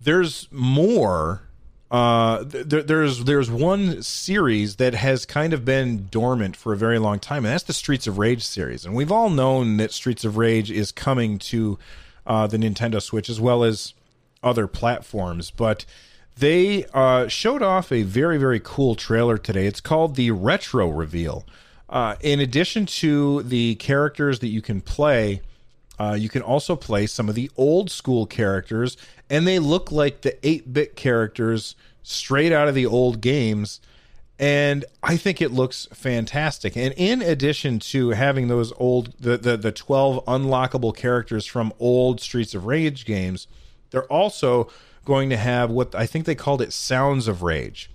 there's 0.00 0.48
more. 0.50 1.42
Uh, 1.88 2.42
there, 2.42 2.82
there's 2.82 3.22
there's 3.22 3.48
one 3.48 4.02
series 4.02 4.76
that 4.76 4.94
has 4.94 5.24
kind 5.24 5.52
of 5.52 5.64
been 5.64 6.08
dormant 6.10 6.56
for 6.56 6.72
a 6.72 6.76
very 6.76 6.98
long 6.98 7.20
time, 7.20 7.44
and 7.44 7.54
that's 7.54 7.62
the 7.62 7.72
Streets 7.72 8.08
of 8.08 8.18
Rage 8.18 8.44
series. 8.44 8.84
And 8.84 8.96
we've 8.96 9.12
all 9.12 9.30
known 9.30 9.76
that 9.76 9.92
Streets 9.92 10.24
of 10.24 10.36
Rage 10.36 10.68
is 10.68 10.90
coming 10.90 11.38
to 11.38 11.78
uh, 12.26 12.48
the 12.48 12.56
Nintendo 12.56 13.00
Switch 13.00 13.30
as 13.30 13.40
well 13.40 13.62
as 13.62 13.94
other 14.46 14.68
platforms, 14.68 15.50
but 15.50 15.84
they 16.38 16.84
uh, 16.94 17.26
showed 17.28 17.62
off 17.62 17.90
a 17.90 18.02
very, 18.02 18.38
very 18.38 18.60
cool 18.62 18.94
trailer 18.94 19.36
today. 19.36 19.66
It's 19.66 19.80
called 19.80 20.14
the 20.14 20.30
Retro 20.30 20.88
Reveal. 20.88 21.44
Uh, 21.88 22.14
in 22.20 22.40
addition 22.40 22.86
to 22.86 23.42
the 23.42 23.74
characters 23.76 24.38
that 24.38 24.48
you 24.48 24.62
can 24.62 24.80
play, 24.80 25.40
uh, 25.98 26.16
you 26.18 26.28
can 26.28 26.42
also 26.42 26.76
play 26.76 27.06
some 27.06 27.28
of 27.28 27.34
the 27.34 27.50
old 27.56 27.90
school 27.90 28.26
characters, 28.26 28.96
and 29.28 29.46
they 29.46 29.58
look 29.58 29.90
like 29.90 30.20
the 30.20 30.46
8 30.46 30.72
bit 30.72 30.94
characters 30.94 31.74
straight 32.02 32.52
out 32.52 32.68
of 32.68 32.74
the 32.74 32.86
old 32.86 33.20
games. 33.20 33.80
And 34.38 34.84
I 35.02 35.16
think 35.16 35.40
it 35.40 35.50
looks 35.50 35.88
fantastic. 35.94 36.76
And 36.76 36.92
in 36.98 37.22
addition 37.22 37.78
to 37.78 38.10
having 38.10 38.48
those 38.48 38.72
old, 38.76 39.14
the, 39.18 39.38
the, 39.38 39.56
the 39.56 39.72
12 39.72 40.22
unlockable 40.26 40.94
characters 40.94 41.46
from 41.46 41.72
old 41.80 42.20
Streets 42.20 42.54
of 42.54 42.66
Rage 42.66 43.06
games, 43.06 43.46
they're 43.90 44.10
also 44.12 44.70
going 45.04 45.30
to 45.30 45.36
have 45.36 45.70
what 45.70 45.94
I 45.94 46.06
think 46.06 46.26
they 46.26 46.34
called 46.34 46.60
it 46.60 46.72
Sounds 46.72 47.28
of 47.28 47.42
Rage, 47.42 47.90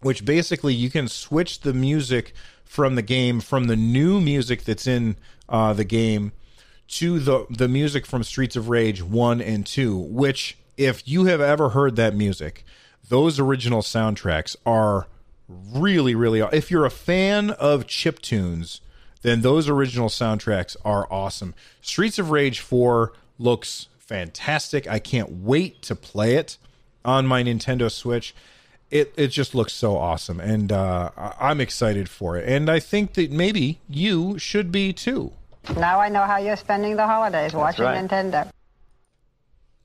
which 0.00 0.24
basically 0.24 0.74
you 0.74 0.90
can 0.90 1.08
switch 1.08 1.60
the 1.60 1.72
music 1.72 2.32
from 2.64 2.94
the 2.94 3.02
game 3.02 3.40
from 3.40 3.64
the 3.64 3.76
new 3.76 4.20
music 4.20 4.64
that's 4.64 4.86
in 4.86 5.16
uh, 5.48 5.72
the 5.74 5.84
game 5.84 6.32
to 6.88 7.18
the 7.18 7.46
the 7.50 7.68
music 7.68 8.06
from 8.06 8.22
Streets 8.22 8.56
of 8.56 8.68
Rage 8.68 9.02
1 9.02 9.40
and 9.40 9.64
2, 9.66 9.96
which 9.96 10.56
if 10.76 11.06
you 11.06 11.26
have 11.26 11.40
ever 11.40 11.70
heard 11.70 11.96
that 11.96 12.14
music, 12.14 12.64
those 13.08 13.38
original 13.38 13.82
soundtracks 13.82 14.56
are 14.64 15.06
really 15.48 16.14
really 16.14 16.40
if 16.52 16.70
you're 16.70 16.86
a 16.86 16.90
fan 16.90 17.50
of 17.50 17.86
chip 17.86 18.20
tunes, 18.20 18.80
then 19.20 19.42
those 19.42 19.68
original 19.68 20.08
soundtracks 20.08 20.76
are 20.84 21.06
awesome. 21.12 21.54
Streets 21.80 22.18
of 22.18 22.30
Rage 22.30 22.60
4 22.60 23.12
looks 23.38 23.88
fantastic. 24.12 24.86
I 24.86 24.98
can't 24.98 25.42
wait 25.42 25.80
to 25.82 25.94
play 25.94 26.34
it 26.34 26.58
on 27.02 27.26
my 27.26 27.42
Nintendo 27.42 27.90
Switch. 27.90 28.34
It 28.90 29.14
it 29.16 29.28
just 29.28 29.54
looks 29.54 29.72
so 29.72 29.96
awesome, 29.96 30.38
and 30.38 30.70
uh, 30.70 31.08
I'm 31.16 31.62
excited 31.62 32.10
for 32.10 32.36
it. 32.36 32.46
And 32.46 32.68
I 32.68 32.78
think 32.78 33.14
that 33.14 33.30
maybe 33.30 33.78
you 33.88 34.38
should 34.38 34.70
be 34.70 34.92
too. 34.92 35.32
Now 35.76 35.98
I 35.98 36.10
know 36.10 36.24
how 36.24 36.36
you're 36.36 36.56
spending 36.56 36.96
the 36.96 37.06
holidays 37.06 37.54
watching 37.54 37.86
right. 37.86 38.06
Nintendo. 38.06 38.50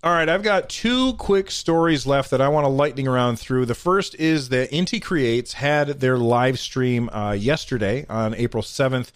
All 0.03 0.11
right, 0.11 0.27
I've 0.27 0.43
got 0.43 0.69
two 0.69 1.13
quick 1.13 1.49
stories 1.49 2.05
left 2.05 2.29
that 2.31 2.41
I 2.41 2.49
want 2.49 2.65
to 2.65 2.69
lightning 2.69 3.07
around 3.07 3.39
through. 3.39 3.65
The 3.65 3.75
first 3.75 4.13
is 4.15 4.49
that 4.49 4.71
Inti 4.71 5.01
Creates 5.01 5.53
had 5.53 6.01
their 6.01 6.17
live 6.17 6.59
stream 6.59 7.09
uh, 7.09 7.31
yesterday 7.31 8.05
on 8.09 8.35
April 8.35 8.61
7th. 8.61 9.11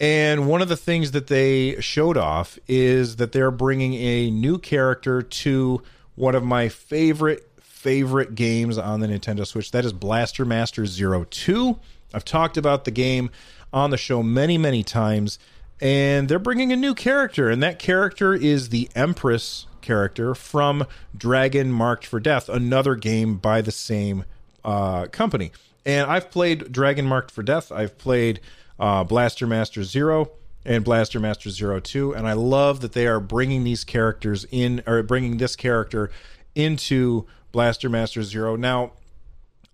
And 0.00 0.48
one 0.48 0.62
of 0.62 0.68
the 0.68 0.76
things 0.76 1.12
that 1.12 1.28
they 1.28 1.80
showed 1.80 2.16
off 2.16 2.58
is 2.66 3.16
that 3.16 3.32
they're 3.32 3.52
bringing 3.52 3.94
a 3.94 4.30
new 4.30 4.58
character 4.58 5.22
to 5.22 5.82
one 6.16 6.34
of 6.34 6.42
my 6.42 6.68
favorite 6.68 7.48
favorite 7.60 8.34
games 8.36 8.78
on 8.78 9.00
the 9.00 9.08
Nintendo 9.08 9.44
Switch. 9.46 9.70
That 9.72 9.84
is 9.84 9.92
Blaster 9.92 10.44
Master 10.44 10.86
Zero 10.86 11.24
Two. 11.30 11.78
I've 12.14 12.24
talked 12.24 12.56
about 12.56 12.84
the 12.84 12.90
game 12.90 13.30
on 13.72 13.90
the 13.90 13.96
show 13.96 14.22
many, 14.22 14.58
many 14.58 14.82
times, 14.82 15.38
and 15.80 16.28
they're 16.28 16.38
bringing 16.38 16.72
a 16.72 16.76
new 16.76 16.94
character, 16.94 17.48
and 17.48 17.62
that 17.62 17.78
character 17.78 18.34
is 18.34 18.68
the 18.68 18.88
Empress 18.94 19.66
character 19.80 20.34
from 20.34 20.86
Dragon 21.16 21.72
Marked 21.72 22.06
for 22.06 22.20
Death, 22.20 22.48
another 22.48 22.94
game 22.94 23.36
by 23.36 23.60
the 23.60 23.72
same 23.72 24.24
uh, 24.64 25.06
company. 25.06 25.50
And 25.84 26.08
I've 26.08 26.30
played 26.30 26.70
Dragon 26.70 27.06
Marked 27.06 27.30
for 27.32 27.42
Death. 27.42 27.72
I've 27.72 27.98
played 27.98 28.40
uh, 28.78 29.04
Blaster 29.04 29.46
Master 29.46 29.84
Zero 29.84 30.30
and 30.64 30.84
Blaster 30.84 31.18
Master 31.18 31.50
Zero 31.50 31.80
Two, 31.80 32.14
and 32.14 32.26
I 32.26 32.32
love 32.34 32.80
that 32.80 32.92
they 32.92 33.06
are 33.06 33.20
bringing 33.20 33.64
these 33.64 33.84
characters 33.84 34.46
in, 34.50 34.82
or 34.86 35.02
bringing 35.02 35.38
this 35.38 35.56
character 35.56 36.10
into 36.54 37.26
Blaster 37.50 37.88
Master 37.88 38.22
Zero. 38.22 38.56
Now, 38.56 38.92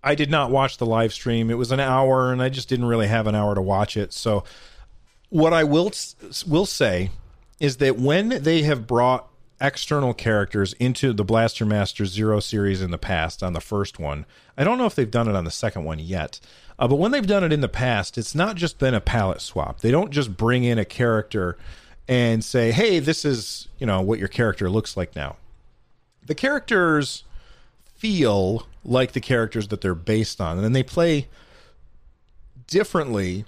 I 0.03 0.15
did 0.15 0.29
not 0.29 0.51
watch 0.51 0.77
the 0.77 0.85
live 0.85 1.13
stream. 1.13 1.49
It 1.49 1.57
was 1.57 1.71
an 1.71 1.79
hour, 1.79 2.31
and 2.31 2.41
I 2.41 2.49
just 2.49 2.69
didn't 2.69 2.85
really 2.85 3.07
have 3.07 3.27
an 3.27 3.35
hour 3.35 3.55
to 3.55 3.61
watch 3.61 3.97
it. 3.97 4.13
So, 4.13 4.43
what 5.29 5.53
I 5.53 5.63
will 5.63 5.91
will 6.47 6.65
say 6.65 7.11
is 7.59 7.77
that 7.77 7.97
when 7.97 8.29
they 8.29 8.63
have 8.63 8.87
brought 8.87 9.27
external 9.61 10.13
characters 10.13 10.73
into 10.73 11.11
the 11.11 11.25
Blaster 11.25 11.65
Master 11.65 12.05
Zero 12.05 12.39
series 12.39 12.81
in 12.81 12.91
the 12.91 12.97
past 12.97 13.43
on 13.43 13.53
the 13.53 13.61
first 13.61 13.99
one, 13.99 14.25
I 14.57 14.63
don't 14.63 14.77
know 14.77 14.85
if 14.85 14.95
they've 14.95 15.09
done 15.09 15.27
it 15.27 15.35
on 15.35 15.43
the 15.43 15.51
second 15.51 15.83
one 15.83 15.99
yet. 15.99 16.39
Uh, 16.79 16.87
but 16.87 16.95
when 16.95 17.11
they've 17.11 17.27
done 17.27 17.43
it 17.43 17.51
in 17.51 17.59
the 17.59 17.67
past, 17.67 18.17
it's 18.17 18.33
not 18.33 18.55
just 18.55 18.79
been 18.79 18.93
a 18.93 19.01
palette 19.01 19.41
swap. 19.41 19.81
They 19.81 19.91
don't 19.91 20.11
just 20.11 20.37
bring 20.37 20.63
in 20.63 20.79
a 20.79 20.85
character 20.85 21.57
and 22.07 22.43
say, 22.43 22.71
"Hey, 22.71 22.99
this 22.99 23.25
is 23.25 23.67
you 23.77 23.85
know 23.85 24.01
what 24.01 24.17
your 24.17 24.29
character 24.29 24.69
looks 24.69 24.95
like 24.95 25.13
now." 25.15 25.35
The 26.25 26.35
characters 26.35 27.25
feel 27.95 28.65
like 28.85 29.11
the 29.11 29.19
characters 29.19 29.67
that 29.67 29.81
they're 29.81 29.93
based 29.93 30.39
on, 30.39 30.55
and 30.55 30.63
then 30.63 30.71
they 30.71 30.83
play 30.83 31.27
differently 32.65 33.43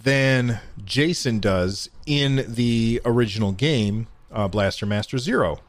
than 0.00 0.60
Jason 0.84 1.40
does 1.40 1.88
in 2.06 2.44
the 2.46 3.00
original 3.04 3.52
game, 3.52 4.08
uh, 4.30 4.46
Blaster 4.46 4.84
Master 4.84 5.16
Zero. 5.16 5.60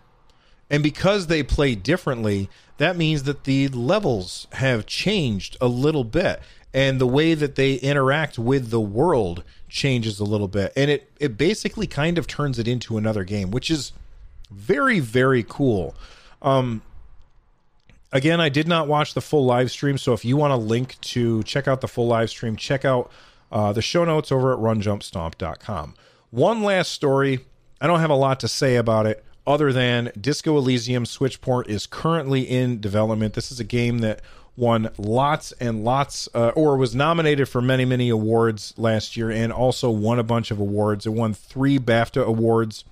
And 0.70 0.84
because 0.84 1.28
they 1.28 1.42
play 1.42 1.74
differently, 1.76 2.50
that 2.78 2.96
means 2.96 3.24
that 3.24 3.46
the 3.46 3.70
levels 3.70 4.48
have 4.54 4.86
changed 4.86 5.58
a 5.60 5.68
little 5.68 6.04
bit 6.04 6.42
and 6.74 7.00
the 7.00 7.08
way 7.08 7.34
that 7.34 7.56
they 7.56 7.76
interact 7.76 8.38
with 8.38 8.70
the 8.70 8.80
world 8.80 9.44
changes 9.68 10.20
a 10.20 10.24
little 10.24 10.48
bit. 10.48 10.72
And 10.76 10.90
it 10.92 11.12
it 11.20 11.38
basically 11.38 11.88
kind 11.88 12.18
of 12.18 12.28
turns 12.28 12.60
it 12.60 12.68
into 12.68 12.98
another 12.98 13.24
game 13.24 13.52
which 13.52 13.70
is 13.70 13.92
very 14.52 15.00
very 15.00 15.44
cool. 15.44 15.96
Um 16.42 16.82
again 18.12 18.42
i 18.42 18.50
did 18.50 18.68
not 18.68 18.88
watch 18.88 19.14
the 19.14 19.22
full 19.22 19.46
live 19.46 19.70
stream 19.70 19.96
so 19.96 20.14
if 20.14 20.26
you 20.26 20.36
want 20.36 20.52
a 20.52 20.56
link 20.56 21.00
to 21.00 21.44
check 21.44 21.68
out 21.68 21.80
the 21.80 21.88
full 21.88 22.08
live 22.08 22.28
stream 22.28 22.56
check 22.56 22.84
out 22.84 23.12
uh, 23.52 23.72
the 23.72 23.84
show 23.84 24.04
notes 24.04 24.32
over 24.32 24.52
at 24.52 24.58
runjumpstomp.com 24.58 25.94
one 26.32 26.62
last 26.62 26.92
story. 26.92 27.40
I 27.82 27.88
don't 27.88 28.02
have 28.02 28.10
a 28.10 28.16
lot 28.16 28.40
to 28.42 28.48
say 28.48 28.76
about 28.76 29.08
it 29.08 29.24
other 29.48 29.74
than 29.74 30.12
disco 30.20 30.58
elysium 30.58 31.06
switchport 31.06 31.68
is 31.68 31.88
currently 31.88 32.42
in 32.42 32.80
development. 32.80 33.34
This 33.34 33.52
is 33.52 33.60
a 33.60 33.64
game 33.64 34.00
that 34.00 34.22
won 34.60 34.90
lots 34.98 35.54
and 35.54 35.84
lots, 35.84 36.28
uh, 36.36 36.50
or 36.50 36.78
was 36.78 36.94
nominated 36.94 37.48
for 37.48 37.62
many, 37.62 37.86
many 37.86 38.10
awards 38.10 38.74
last 38.78 39.16
year, 39.16 39.32
and 39.32 39.54
also 39.54 39.90
won 39.90 40.20
a 40.20 40.24
bunch 40.24 40.52
of 40.52 40.60
awards. 40.60 41.06
It 41.06 41.14
won 41.14 41.34
three 41.34 41.80
BAFTA 41.80 42.24
awards 42.24 42.84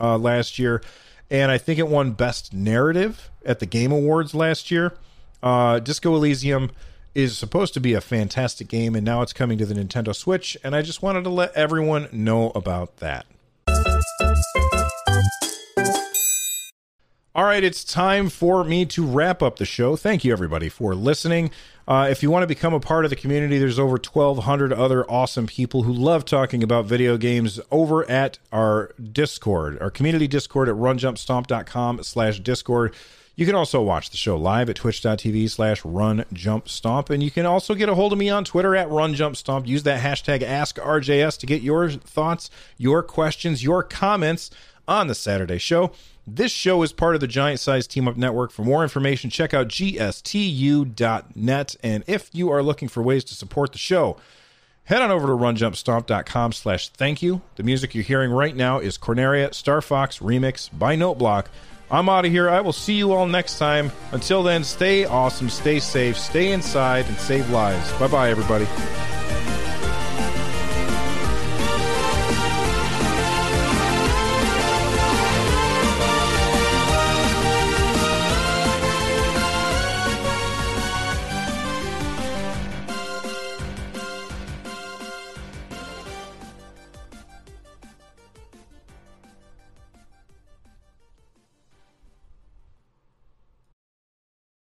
uh, 0.00 0.18
last 0.18 0.58
year, 0.58 0.82
and 1.30 1.50
I 1.50 1.58
think 1.58 1.78
it 1.78 1.88
won 1.88 2.12
Best 2.12 2.52
Narrative 2.52 3.30
at 3.46 3.60
the 3.60 3.66
Game 3.66 3.92
Awards 3.92 4.34
last 4.34 4.70
year. 4.70 4.94
Uh, 5.42 5.78
Disco 5.78 6.14
Elysium 6.14 6.70
is 7.14 7.38
supposed 7.38 7.74
to 7.74 7.80
be 7.80 7.94
a 7.94 8.00
fantastic 8.00 8.68
game, 8.68 8.94
and 8.94 9.04
now 9.04 9.22
it's 9.22 9.32
coming 9.32 9.58
to 9.58 9.66
the 9.66 9.74
Nintendo 9.74 10.14
Switch, 10.14 10.56
and 10.64 10.74
I 10.74 10.82
just 10.82 11.02
wanted 11.02 11.24
to 11.24 11.30
let 11.30 11.52
everyone 11.54 12.08
know 12.12 12.50
about 12.54 12.96
that. 12.98 13.26
All 17.34 17.44
right, 17.44 17.64
it's 17.64 17.82
time 17.82 18.28
for 18.28 18.62
me 18.62 18.84
to 18.84 19.06
wrap 19.06 19.42
up 19.42 19.56
the 19.56 19.64
show. 19.64 19.96
Thank 19.96 20.22
you, 20.22 20.34
everybody, 20.34 20.68
for 20.68 20.94
listening. 20.94 21.50
Uh, 21.88 22.06
if 22.10 22.22
you 22.22 22.30
want 22.30 22.42
to 22.42 22.46
become 22.46 22.74
a 22.74 22.80
part 22.80 23.06
of 23.06 23.10
the 23.10 23.16
community, 23.16 23.58
there's 23.58 23.78
over 23.78 23.92
1,200 23.92 24.70
other 24.70 25.10
awesome 25.10 25.46
people 25.46 25.84
who 25.84 25.94
love 25.94 26.26
talking 26.26 26.62
about 26.62 26.84
video 26.84 27.16
games 27.16 27.58
over 27.70 28.08
at 28.10 28.38
our 28.52 28.90
Discord, 29.00 29.80
our 29.80 29.90
community 29.90 30.28
Discord 30.28 30.68
at 30.68 30.74
runjumpstomp.com 30.74 32.02
slash 32.02 32.38
Discord. 32.40 32.94
You 33.34 33.46
can 33.46 33.54
also 33.54 33.80
watch 33.80 34.10
the 34.10 34.18
show 34.18 34.36
live 34.36 34.68
at 34.68 34.76
twitch.tv 34.76 35.48
slash 35.48 35.80
runjumpstomp. 35.82 37.08
And 37.08 37.22
you 37.22 37.30
can 37.30 37.46
also 37.46 37.74
get 37.74 37.88
a 37.88 37.94
hold 37.94 38.12
of 38.12 38.18
me 38.18 38.28
on 38.28 38.44
Twitter 38.44 38.76
at 38.76 38.88
runjumpstomp. 38.88 39.66
Use 39.66 39.84
that 39.84 40.02
hashtag 40.02 40.42
AskRJS 40.42 41.38
to 41.38 41.46
get 41.46 41.62
your 41.62 41.88
thoughts, 41.88 42.50
your 42.76 43.02
questions, 43.02 43.64
your 43.64 43.82
comments 43.82 44.50
on 44.92 45.06
the 45.06 45.14
Saturday 45.14 45.58
show. 45.58 45.90
This 46.26 46.52
show 46.52 46.82
is 46.82 46.92
part 46.92 47.14
of 47.14 47.20
the 47.20 47.26
Giant 47.26 47.58
Size 47.58 47.86
Team 47.86 48.06
Up 48.06 48.16
Network. 48.16 48.52
For 48.52 48.62
more 48.62 48.82
information, 48.82 49.30
check 49.30 49.54
out 49.54 49.68
gstu.net. 49.68 50.06
And 51.82 52.04
if 52.06 52.30
you 52.32 52.50
are 52.50 52.62
looking 52.62 52.88
for 52.88 53.02
ways 53.02 53.24
to 53.24 53.34
support 53.34 53.72
the 53.72 53.78
show, 53.78 54.18
head 54.84 55.02
on 55.02 55.10
over 55.10 55.26
to 55.26 55.32
runjumpstomp.com 55.32 56.52
slash 56.52 56.90
thank 56.90 57.22
you. 57.22 57.40
The 57.56 57.64
music 57.64 57.94
you're 57.94 58.04
hearing 58.04 58.30
right 58.30 58.54
now 58.54 58.78
is 58.78 58.98
Corneria 58.98 59.52
Star 59.52 59.80
Fox 59.80 60.18
Remix 60.18 60.68
by 60.78 60.94
Noteblock. 60.94 61.46
I'm 61.90 62.08
out 62.08 62.24
of 62.24 62.30
here. 62.30 62.48
I 62.48 62.60
will 62.60 62.72
see 62.72 62.94
you 62.94 63.12
all 63.12 63.26
next 63.26 63.58
time. 63.58 63.90
Until 64.12 64.42
then, 64.42 64.64
stay 64.64 65.04
awesome, 65.04 65.50
stay 65.50 65.80
safe, 65.80 66.16
stay 66.16 66.52
inside, 66.52 67.06
and 67.06 67.18
save 67.18 67.50
lives. 67.50 67.92
Bye 67.94 68.08
bye, 68.08 68.30
everybody. 68.30 68.66